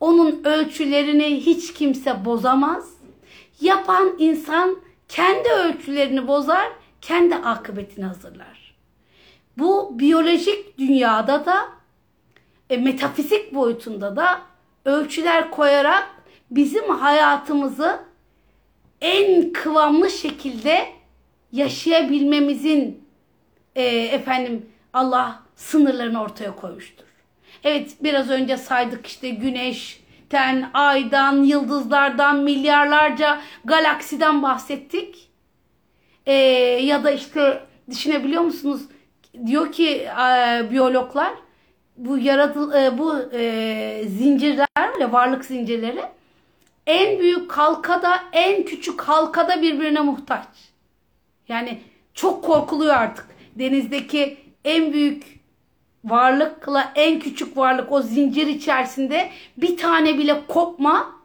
[0.00, 2.90] Onun ölçülerini hiç kimse bozamaz.
[3.60, 4.76] Yapan insan
[5.08, 6.68] kendi ölçülerini bozar,
[7.00, 8.74] kendi akıbetini hazırlar.
[9.58, 11.68] Bu biyolojik dünyada da
[12.70, 14.40] e, metafizik boyutunda da
[14.84, 16.08] ölçüler koyarak
[16.50, 18.00] bizim hayatımızı
[19.00, 20.99] en kıvamlı şekilde
[21.52, 23.04] yaşayabilmemizin
[23.76, 27.04] e, efendim Allah sınırlarını ortaya koymuştur.
[27.64, 35.28] Evet biraz önce saydık işte güneşten, aydan, yıldızlardan, milyarlarca galaksiden bahsettik.
[36.26, 36.32] E,
[36.82, 38.82] ya da işte düşünebiliyor musunuz?
[39.46, 41.32] Diyor ki e, biyologlar
[41.96, 46.02] bu yaratıl e, bu e, zincirler öyle varlık zincirleri
[46.86, 50.69] en büyük halkada en küçük halkada birbirine muhtaç.
[51.50, 51.78] Yani
[52.14, 53.26] çok korkuluyor artık.
[53.54, 55.40] Denizdeki en büyük
[56.04, 61.20] varlıkla en küçük varlık o zincir içerisinde bir tane bile kopma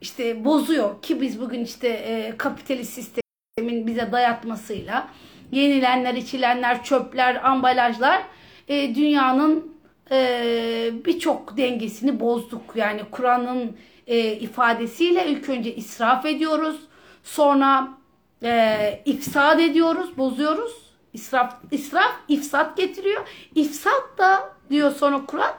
[0.00, 5.08] işte bozuyor ki biz bugün işte e, kapitalist sistemin bize dayatmasıyla
[5.52, 8.22] yenilenler, içilenler, çöpler, ambalajlar
[8.68, 9.74] e, dünyanın
[10.10, 12.62] e, birçok dengesini bozduk.
[12.74, 16.76] Yani Kur'an'ın e, ifadesiyle ilk önce israf ediyoruz.
[17.22, 17.99] Sonra
[18.42, 20.90] e, ifsad ediyoruz, bozuyoruz.
[21.12, 23.28] İsraf, israf ifsat getiriyor.
[23.54, 25.54] İfsat da diyor sonra Kur'an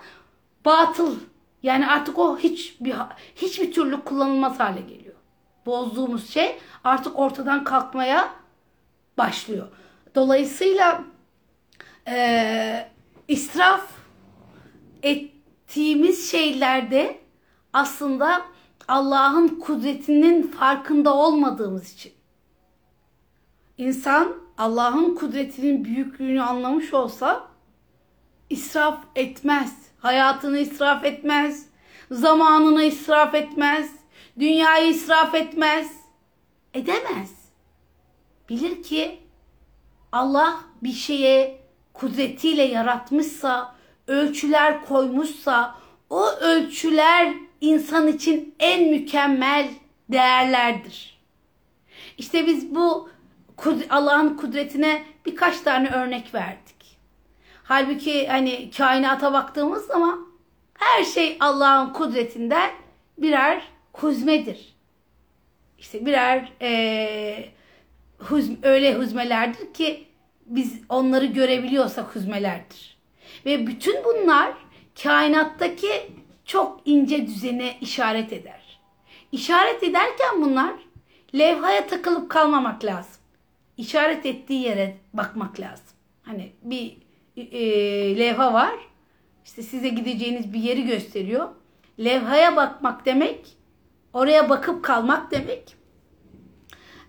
[0.65, 1.15] batıl.
[1.63, 2.95] Yani artık o hiç bir
[3.35, 5.15] hiçbir türlü kullanılmaz hale geliyor.
[5.65, 8.29] Bozduğumuz şey artık ortadan kalkmaya
[9.17, 9.67] başlıyor.
[10.15, 11.03] Dolayısıyla
[12.07, 12.89] e,
[13.27, 13.89] israf
[15.03, 17.19] ettiğimiz şeylerde
[17.73, 18.41] aslında
[18.87, 22.13] Allah'ın kudretinin farkında olmadığımız için.
[23.81, 27.47] İnsan Allah'ın kudretinin büyüklüğünü anlamış olsa
[28.49, 29.77] israf etmez.
[29.99, 31.65] Hayatını israf etmez.
[32.11, 33.91] Zamanını israf etmez.
[34.39, 35.91] Dünyayı israf etmez.
[36.73, 37.31] Edemez.
[38.49, 39.19] Bilir ki
[40.11, 41.61] Allah bir şeye
[41.93, 43.75] kudretiyle yaratmışsa,
[44.07, 45.75] ölçüler koymuşsa
[46.09, 49.69] o ölçüler insan için en mükemmel
[50.09, 51.21] değerlerdir.
[52.17, 53.10] İşte biz bu
[53.89, 56.97] Allah'ın kudretine birkaç tane örnek verdik.
[57.63, 60.27] Halbuki hani kainata baktığımız zaman
[60.73, 62.71] her şey Allah'ın kudretinden
[63.17, 64.75] birer huzmedir.
[65.79, 67.49] İşte birer e,
[68.19, 70.07] huzm, öyle huzmelerdir ki
[70.45, 72.97] biz onları görebiliyorsak huzmelerdir.
[73.45, 74.53] Ve bütün bunlar
[75.03, 76.11] kainattaki
[76.45, 78.79] çok ince düzene işaret eder.
[79.31, 80.73] İşaret ederken bunlar
[81.35, 83.20] levhaya takılıp kalmamak lazım.
[83.81, 85.85] İşaret ettiği yere bakmak lazım.
[86.21, 86.97] Hani bir
[87.37, 88.75] e, levha var.
[89.45, 91.49] İşte size gideceğiniz bir yeri gösteriyor.
[91.99, 93.47] Levhaya bakmak demek,
[94.13, 95.75] oraya bakıp kalmak demek,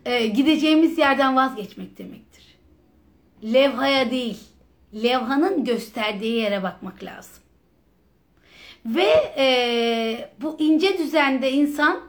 [0.05, 2.59] e, gideceğimiz yerden vazgeçmek demektir.
[3.45, 4.39] Levhaya değil,
[4.95, 7.43] levhanın gösterdiği yere bakmak lazım.
[8.87, 12.01] Ve e, bu ince düzende insan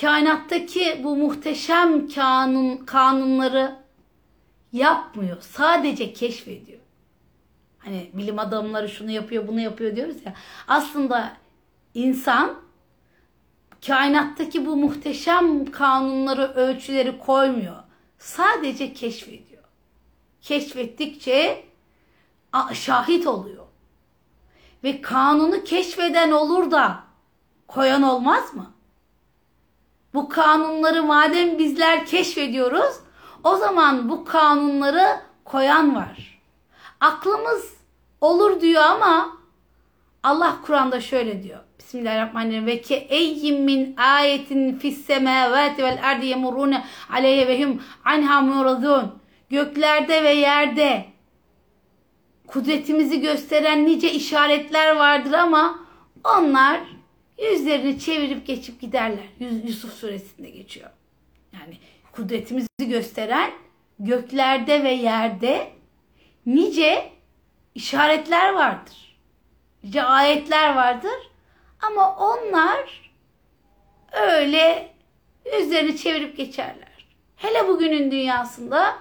[0.00, 3.79] kainattaki bu muhteşem kanun kanunları
[4.72, 5.36] yapmıyor.
[5.40, 6.80] Sadece keşfediyor.
[7.78, 10.34] Hani bilim adamları şunu yapıyor, bunu yapıyor diyoruz ya.
[10.68, 11.36] Aslında
[11.94, 12.54] insan
[13.86, 17.76] kainattaki bu muhteşem kanunları, ölçüleri koymuyor.
[18.18, 19.64] Sadece keşfediyor.
[20.42, 21.64] Keşfettikçe
[22.72, 23.66] şahit oluyor.
[24.84, 27.04] Ve kanunu keşfeden olur da
[27.66, 28.72] koyan olmaz mı?
[30.14, 32.94] Bu kanunları madem bizler keşfediyoruz,
[33.44, 36.40] o zaman bu kanunları koyan var.
[37.00, 37.74] Aklımız
[38.20, 39.36] olur diyor ama
[40.22, 41.60] Allah Kur'an'da şöyle diyor.
[41.78, 42.66] Bismillahirrahmanirrahim.
[42.66, 49.20] Ve ke eyyim min ayetin fis semavati vel ardi yemurune aleyhe ve hum anha muradun.
[49.50, 51.04] Göklerde ve yerde
[52.46, 55.78] kudretimizi gösteren nice işaretler vardır ama
[56.24, 56.80] onlar
[57.42, 59.26] yüzlerini çevirip geçip giderler.
[59.64, 60.90] Yusuf suresinde geçiyor.
[61.52, 61.78] Yani
[62.12, 63.50] kudretimizi gösteren
[63.98, 65.70] göklerde ve yerde
[66.46, 67.10] nice
[67.74, 69.18] işaretler vardır.
[69.84, 71.30] Nice ayetler vardır.
[71.82, 73.12] Ama onlar
[74.12, 74.94] öyle
[75.56, 77.06] yüzlerini çevirip geçerler.
[77.36, 78.94] Hele bugünün dünyasında,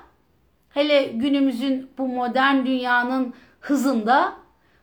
[0.70, 4.34] hele günümüzün bu modern dünyanın hızında,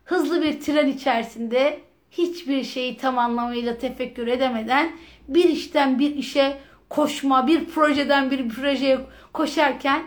[0.04, 4.92] hızlı bir tren içerisinde hiçbir şeyi tam anlamıyla tefekkür edemeden
[5.28, 6.58] bir işten bir işe
[6.88, 9.00] koşma, bir projeden bir projeye
[9.32, 10.02] koşarken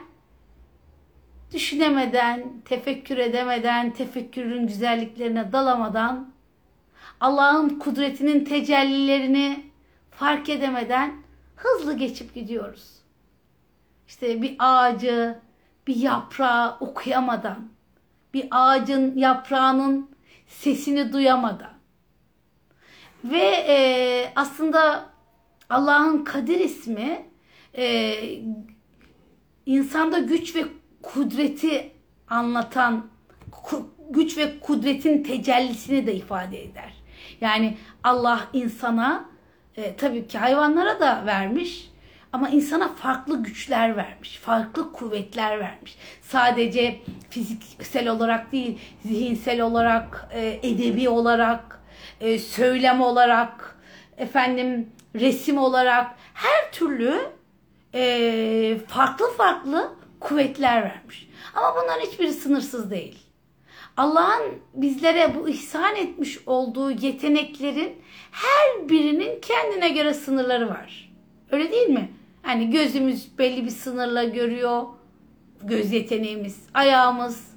[1.53, 6.31] düşünemeden, tefekkür edemeden, tefekkürün güzelliklerine dalamadan,
[7.19, 9.63] Allah'ın kudretinin tecellilerini
[10.11, 11.13] fark edemeden
[11.55, 12.99] hızlı geçip gidiyoruz.
[14.07, 15.39] İşte bir ağacı,
[15.87, 17.69] bir yaprağı okuyamadan,
[18.33, 20.09] bir ağacın yaprağının
[20.47, 21.73] sesini duyamadan
[23.23, 25.09] ve e, aslında
[25.69, 27.25] Allah'ın Kadir ismi
[27.77, 28.15] e,
[29.65, 30.63] insanda güç ve
[31.01, 31.91] kudreti
[32.29, 33.05] anlatan
[34.09, 36.93] güç ve kudretin tecellisini de ifade eder.
[37.41, 39.25] Yani Allah insana
[39.77, 41.89] e, tabii ki hayvanlara da vermiş
[42.33, 45.97] ama insana farklı güçler vermiş, farklı kuvvetler vermiş.
[46.21, 46.99] Sadece
[47.29, 51.81] fiziksel olarak değil, zihinsel olarak, e, edebi olarak,
[52.21, 53.79] e, söylem olarak,
[54.17, 57.19] efendim resim olarak her türlü
[57.93, 61.29] e, farklı farklı kuvvetler vermiş.
[61.55, 63.19] Ama bunların hiçbiri sınırsız değil.
[63.97, 64.43] Allah'ın
[64.73, 68.01] bizlere bu ihsan etmiş olduğu yeteneklerin
[68.31, 71.11] her birinin kendine göre sınırları var.
[71.51, 72.11] Öyle değil mi?
[72.41, 74.83] Hani gözümüz belli bir sınırla görüyor.
[75.63, 77.47] Göz yeteneğimiz, ayağımız,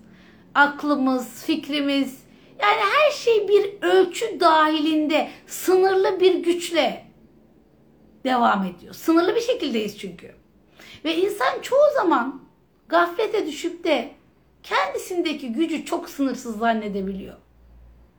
[0.54, 2.22] aklımız, fikrimiz.
[2.60, 7.04] Yani her şey bir ölçü dahilinde sınırlı bir güçle
[8.24, 8.94] devam ediyor.
[8.94, 10.34] Sınırlı bir şekildeyiz çünkü.
[11.04, 12.42] Ve insan çoğu zaman
[12.88, 14.10] gaflete düşüp de
[14.62, 17.36] kendisindeki gücü çok sınırsız zannedebiliyor.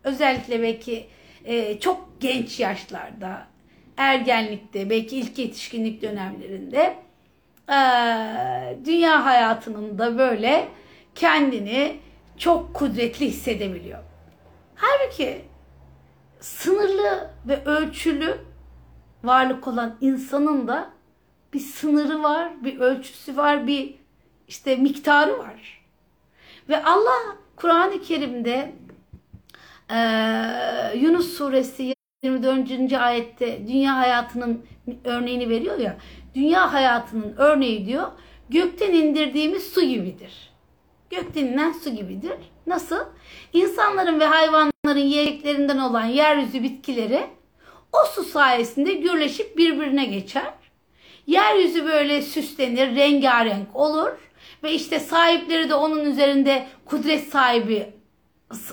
[0.04, 1.08] Özellikle belki
[1.46, 3.48] e, çok genç yaşlarda,
[3.98, 6.96] ergenlikte, belki ilk yetişkinlik dönemlerinde
[7.70, 7.78] e,
[8.86, 10.68] dünya hayatının da böyle
[11.16, 11.98] kendini
[12.38, 14.00] çok kudretli hissedebiliyor.
[14.76, 15.42] Halbuki
[16.40, 18.38] sınırlı ve ölçülü
[19.24, 20.90] varlık olan insanın da
[21.54, 23.96] bir sınırı var, bir ölçüsü var, bir
[24.48, 25.86] işte miktarı var.
[26.70, 28.74] Ve Allah Kur'an-ı Kerim'de
[29.92, 29.98] e,
[30.98, 32.94] Yunus suresi 24.
[32.94, 34.66] ayette dünya hayatının
[35.04, 35.98] örneğini veriyor ya.
[36.36, 38.08] Dünya hayatının örneği diyor
[38.50, 40.54] gökten indirdiğimiz su gibidir.
[41.10, 42.38] Gökten inen su gibidir.
[42.68, 43.00] Nasıl?
[43.54, 47.28] İnsanların ve hayvanların yiyeceklerinden olan yeryüzü bitkileri
[47.94, 50.54] o su sayesinde gürleşip birbirine geçer.
[51.28, 54.10] Yeryüzü böyle süslenir, rengarenk olur
[54.64, 57.90] ve işte sahipleri de onun üzerinde kudret sahibi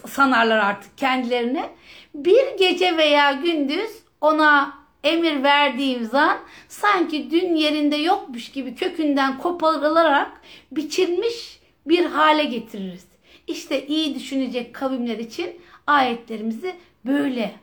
[0.09, 1.71] sanarlar artık kendilerine.
[2.15, 3.91] Bir gece veya gündüz
[4.21, 10.31] ona emir verdiğim zaman sanki dün yerinde yokmuş gibi kökünden koparılarak
[10.73, 13.07] biçilmiş bir hale getiririz.
[13.47, 17.55] İşte iyi düşünecek kavimler için ayetlerimizi böyle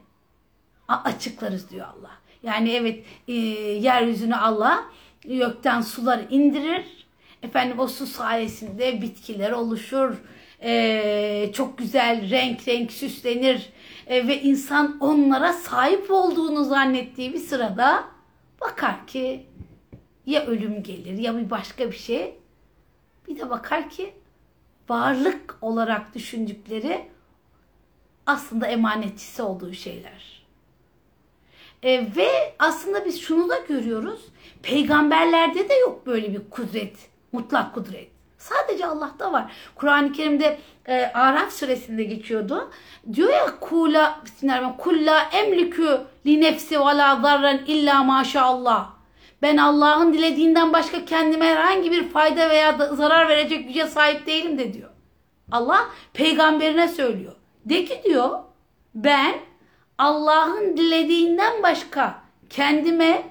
[0.87, 2.11] açıklarız diyor Allah.
[2.43, 4.85] Yani evet e, yeryüzüne Allah
[5.23, 7.07] gökten sular indirir.
[7.43, 10.15] Efendim o su sayesinde bitkiler oluşur.
[10.63, 13.69] E, çok güzel renk renk süslenir.
[14.07, 18.03] E, ve insan onlara sahip olduğunu zannettiği bir sırada
[18.61, 19.45] bakar ki
[20.25, 22.35] ya ölüm gelir ya bir başka bir şey.
[23.27, 24.13] Bir de bakar ki
[24.89, 27.05] varlık olarak düşündükleri
[28.25, 30.36] aslında emanetçisi olduğu şeyler.
[31.83, 34.21] E, ve aslında biz şunu da görüyoruz.
[34.63, 36.95] Peygamberlerde de yok böyle bir kudret,
[37.31, 38.07] mutlak kudret.
[38.37, 39.51] Sadece Allah'ta var.
[39.75, 40.57] Kur'an-ı Kerim'de
[40.87, 42.71] e, Araf suresinde geçiyordu.
[43.13, 48.89] Diyor ya kula bismillahirrahmanirrahim kulla emliku li nefsi ve la zarran illa maşallah.
[49.41, 54.57] Ben Allah'ın dilediğinden başka kendime herhangi bir fayda veya da zarar verecek güce sahip değilim
[54.57, 54.89] de diyor.
[55.51, 57.33] Allah peygamberine söylüyor.
[57.65, 58.39] De ki diyor
[58.95, 59.35] ben
[59.97, 63.23] Allah'ın dilediğinden başka kendime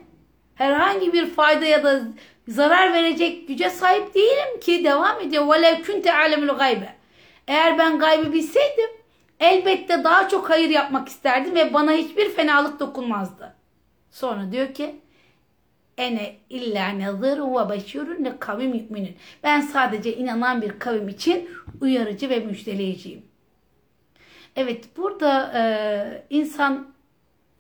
[0.55, 2.03] herhangi bir fayda ya da
[2.49, 5.49] zarar verecek güce sahip değilim ki devam ediyor.
[5.49, 6.95] Velev kunte alemul gaybe.
[7.49, 8.91] Eğer ben gaybı bilseydim
[9.41, 13.55] elbette daha çok hayır yapmak isterdim ve bana hiçbir fenalık dokunmazdı.
[14.11, 15.01] Sonra diyor ki
[15.99, 19.15] ene illa nazırun ve beşirun li kavim yu'minun.
[19.43, 21.49] Ben sadece inanan bir kavim için
[21.81, 23.23] uyarıcı ve müjdeleyiciyim.
[24.57, 26.87] Evet burada e, insan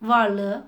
[0.02, 0.64] varlığı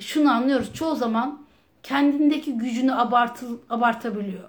[0.00, 1.44] şunu anlıyoruz çoğu zaman
[1.82, 4.48] kendindeki gücünü abartı, abartabiliyor.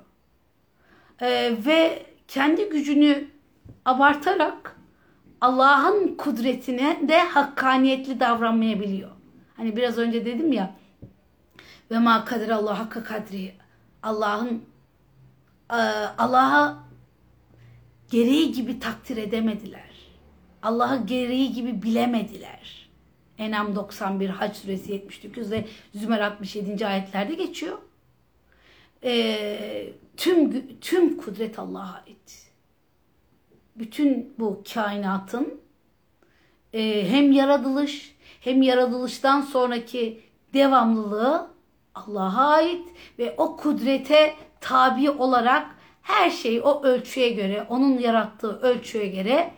[1.22, 3.28] E, ve kendi gücünü
[3.86, 4.76] abartarak
[5.42, 9.12] Allah'ın kudretine de hakkaniyetli davranmayabiliyor.
[9.58, 10.76] Hani biraz önce dedim ya
[11.92, 13.54] ve ma kadir Allah hakka kadri
[14.04, 14.64] Allah'ın
[15.72, 15.82] e,
[16.18, 16.78] Allah'a
[18.10, 19.85] gereği gibi takdir edemediler.
[20.66, 22.90] Allah'ı gereği gibi bilemediler.
[23.38, 26.88] Enam 91, Hac suresi 79 ve Zümer 67.
[26.88, 27.78] ayetlerde geçiyor.
[29.04, 32.52] E, tüm tüm kudret Allah'a ait.
[33.76, 35.62] Bütün bu kainatın
[36.74, 40.22] e, hem yaratılış hem yaratılıştan sonraki
[40.54, 41.48] devamlılığı
[41.96, 42.88] Allah'a ait
[43.20, 49.54] ve o kudrete tabi olarak her şey o ölçüye göre, onun yarattığı ölçüye göre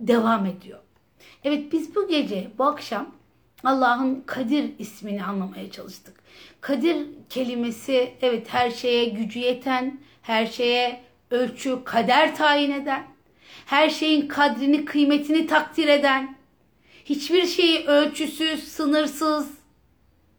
[0.00, 0.78] devam ediyor.
[1.44, 3.14] Evet biz bu gece, bu akşam
[3.64, 6.14] Allah'ın Kadir ismini anlamaya çalıştık.
[6.60, 13.06] Kadir kelimesi evet her şeye gücü yeten, her şeye ölçü, kader tayin eden,
[13.66, 16.36] her şeyin kadrini, kıymetini takdir eden,
[17.04, 19.50] hiçbir şeyi ölçüsüz, sınırsız,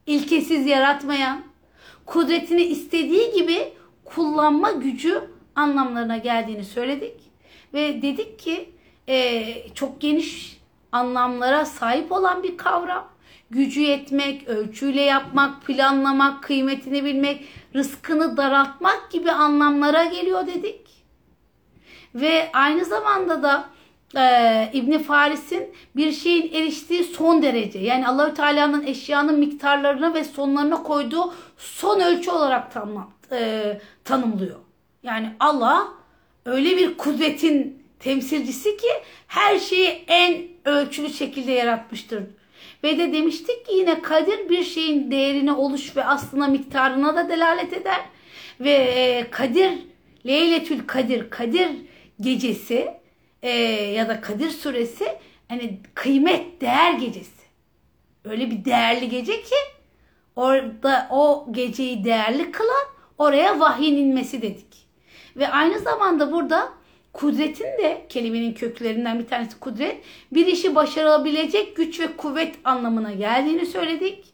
[0.06, 1.44] ilkesiz yaratmayan,
[2.06, 3.74] kudretini istediği gibi
[4.06, 5.24] kullanma gücü
[5.56, 7.22] anlamlarına geldiğini söyledik.
[7.74, 8.70] Ve dedik ki
[9.10, 10.58] e, çok geniş
[10.92, 13.08] anlamlara sahip olan bir kavram.
[13.50, 17.46] Gücü yetmek, ölçüyle yapmak, planlamak, kıymetini bilmek,
[17.76, 20.88] rızkını daraltmak gibi anlamlara geliyor dedik.
[22.16, 23.70] Ve aynı zamanda da
[24.16, 30.84] e, İbn Faris'in bir şeyin eriştiği son derece yani Allahü Teala'nın eşyanın miktarlarına ve sonlarına
[30.84, 34.60] koyduğu son ölçü olarak tam, e, tanımlıyor.
[35.04, 35.88] Yani Allah
[36.46, 38.88] öyle bir kudretin temsilcisi ki
[39.28, 42.24] her şeyi en ölçülü şekilde yaratmıştır.
[42.84, 47.74] Ve de demiştik ki yine kadir bir şeyin değerine oluş ve aslına miktarına da delalet
[47.74, 48.02] eder.
[48.60, 49.72] Ve e, kadir,
[50.26, 51.70] Leyletül Kadir, Kadir
[52.20, 52.94] gecesi
[53.42, 55.18] e, ya da Kadir suresi
[55.48, 57.48] hani kıymet, değer gecesi.
[58.26, 59.56] Öyle bir değerli gece ki
[60.36, 62.86] orada o geceyi değerli kılan
[63.18, 64.88] oraya vahyin inmesi dedik.
[65.36, 66.70] Ve aynı zamanda burada
[67.17, 69.97] kudretin de kelimenin köklerinden bir tanesi kudret
[70.33, 74.25] bir işi başarabilecek güç ve kuvvet anlamına geldiğini söyledik.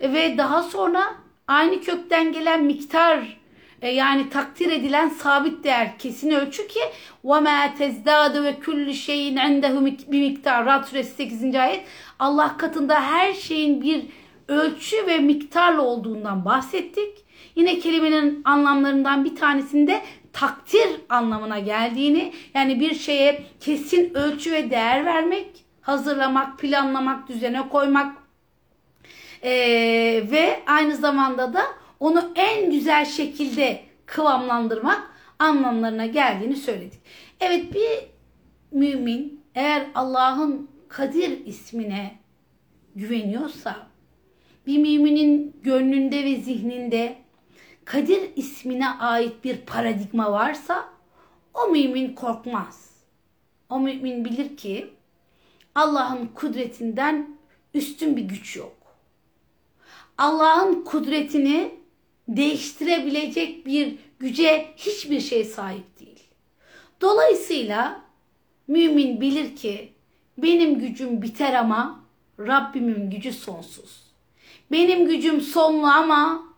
[0.00, 1.14] Ve daha sonra
[1.48, 3.38] aynı kökten gelen miktar
[3.82, 6.80] e, yani takdir edilen sabit değer kesin ölçü ki
[7.24, 11.54] وَمَا تَزْدَادُ ve kullu şeyin عِنْدَهُ bir miktar Rad suresi 8.
[11.54, 11.84] ayet
[12.18, 14.02] Allah katında her şeyin bir
[14.48, 17.24] ölçü ve miktarla olduğundan bahsettik.
[17.56, 20.00] Yine kelimenin anlamlarından bir tanesinde
[20.33, 28.17] takdir anlamına geldiğini yani bir şeye kesin ölçü ve değer vermek, hazırlamak, planlamak, düzene koymak
[29.43, 29.51] ee,
[30.31, 31.61] ve aynı zamanda da
[31.99, 36.99] onu en güzel şekilde kıvamlandırmak anlamlarına geldiğini söyledik.
[37.39, 38.09] Evet bir
[38.71, 42.15] mümin eğer Allah'ın Kadir ismine
[42.95, 43.87] güveniyorsa
[44.67, 47.15] bir müminin gönlünde ve zihninde
[47.89, 50.89] Kadir ismine ait bir paradigma varsa
[51.53, 52.89] o mümin korkmaz.
[53.69, 54.93] O mümin bilir ki
[55.75, 57.37] Allah'ın kudretinden
[57.73, 58.77] üstün bir güç yok.
[60.17, 61.75] Allah'ın kudretini
[62.27, 66.23] değiştirebilecek bir güce hiçbir şey sahip değil.
[67.01, 68.01] Dolayısıyla
[68.67, 69.93] mümin bilir ki
[70.37, 72.03] benim gücüm biter ama
[72.39, 74.03] Rabbimin gücü sonsuz.
[74.71, 76.48] Benim gücüm sonlu ama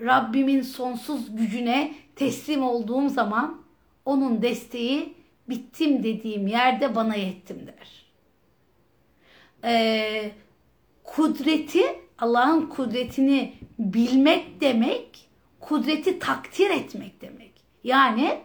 [0.00, 3.62] Rabbimin sonsuz gücüne teslim olduğum zaman
[4.04, 5.14] onun desteği
[5.48, 8.06] bittim dediğim yerde bana yettim der.
[9.64, 10.30] Ee,
[11.04, 11.82] kudreti,
[12.18, 15.28] Allah'ın kudretini bilmek demek,
[15.60, 17.52] kudreti takdir etmek demek.
[17.84, 18.40] Yani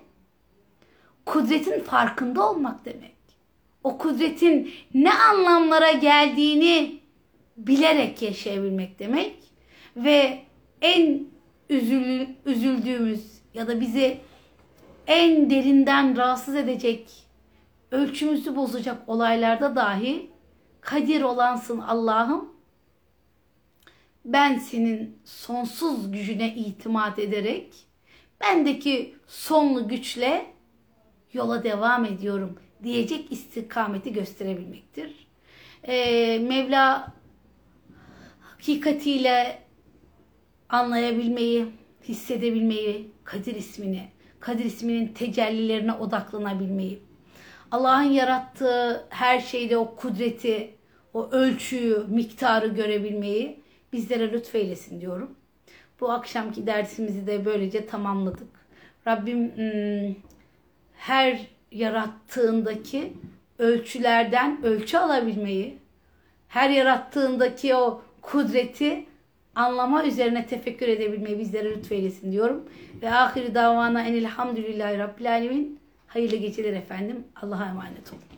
[1.26, 3.16] kudretin farkında olmak demek.
[3.84, 7.00] O kudretin ne anlamlara geldiğini
[7.58, 9.36] bilerek yaşayabilmek demek
[9.96, 10.40] ve
[10.82, 11.31] en
[11.72, 14.18] üzül, üzüldüğümüz ya da bizi
[15.08, 17.10] en derinden rahatsız edecek,
[17.92, 20.30] ölçümüzü bozacak olaylarda dahi
[20.82, 22.52] kadir olansın Allah'ım.
[24.26, 27.74] Ben senin sonsuz gücüne itimat ederek
[28.42, 30.46] bendeki sonlu güçle
[31.34, 35.28] yola devam ediyorum diyecek istikameti gösterebilmektir.
[35.88, 37.14] Ee, Mevla
[38.40, 39.61] hakikatiyle
[40.72, 41.66] anlayabilmeyi,
[42.04, 44.10] hissedebilmeyi, Kadir ismini,
[44.40, 47.00] Kadir isminin tecellilerine odaklanabilmeyi,
[47.72, 50.76] Allah'ın yarattığı her şeyde o kudreti,
[51.14, 53.60] o ölçüyü, miktarı görebilmeyi
[53.94, 55.36] bizlere lütfeylesin diyorum.
[56.00, 58.50] Bu akşamki dersimizi de böylece tamamladık.
[59.08, 59.54] Rabbim
[60.94, 63.14] her yarattığındaki
[63.60, 65.78] ölçülerden ölçü alabilmeyi,
[66.48, 69.06] her yarattığındaki o kudreti
[69.56, 72.64] anlama üzerine tefekkür edebilmeyi bizlere lütfeylesin diyorum.
[73.02, 75.80] Ve ahiri davana enilhamdülillahi rabbil alemin.
[76.08, 77.24] Hayırlı geceler efendim.
[77.42, 78.31] Allah'a emanet olun.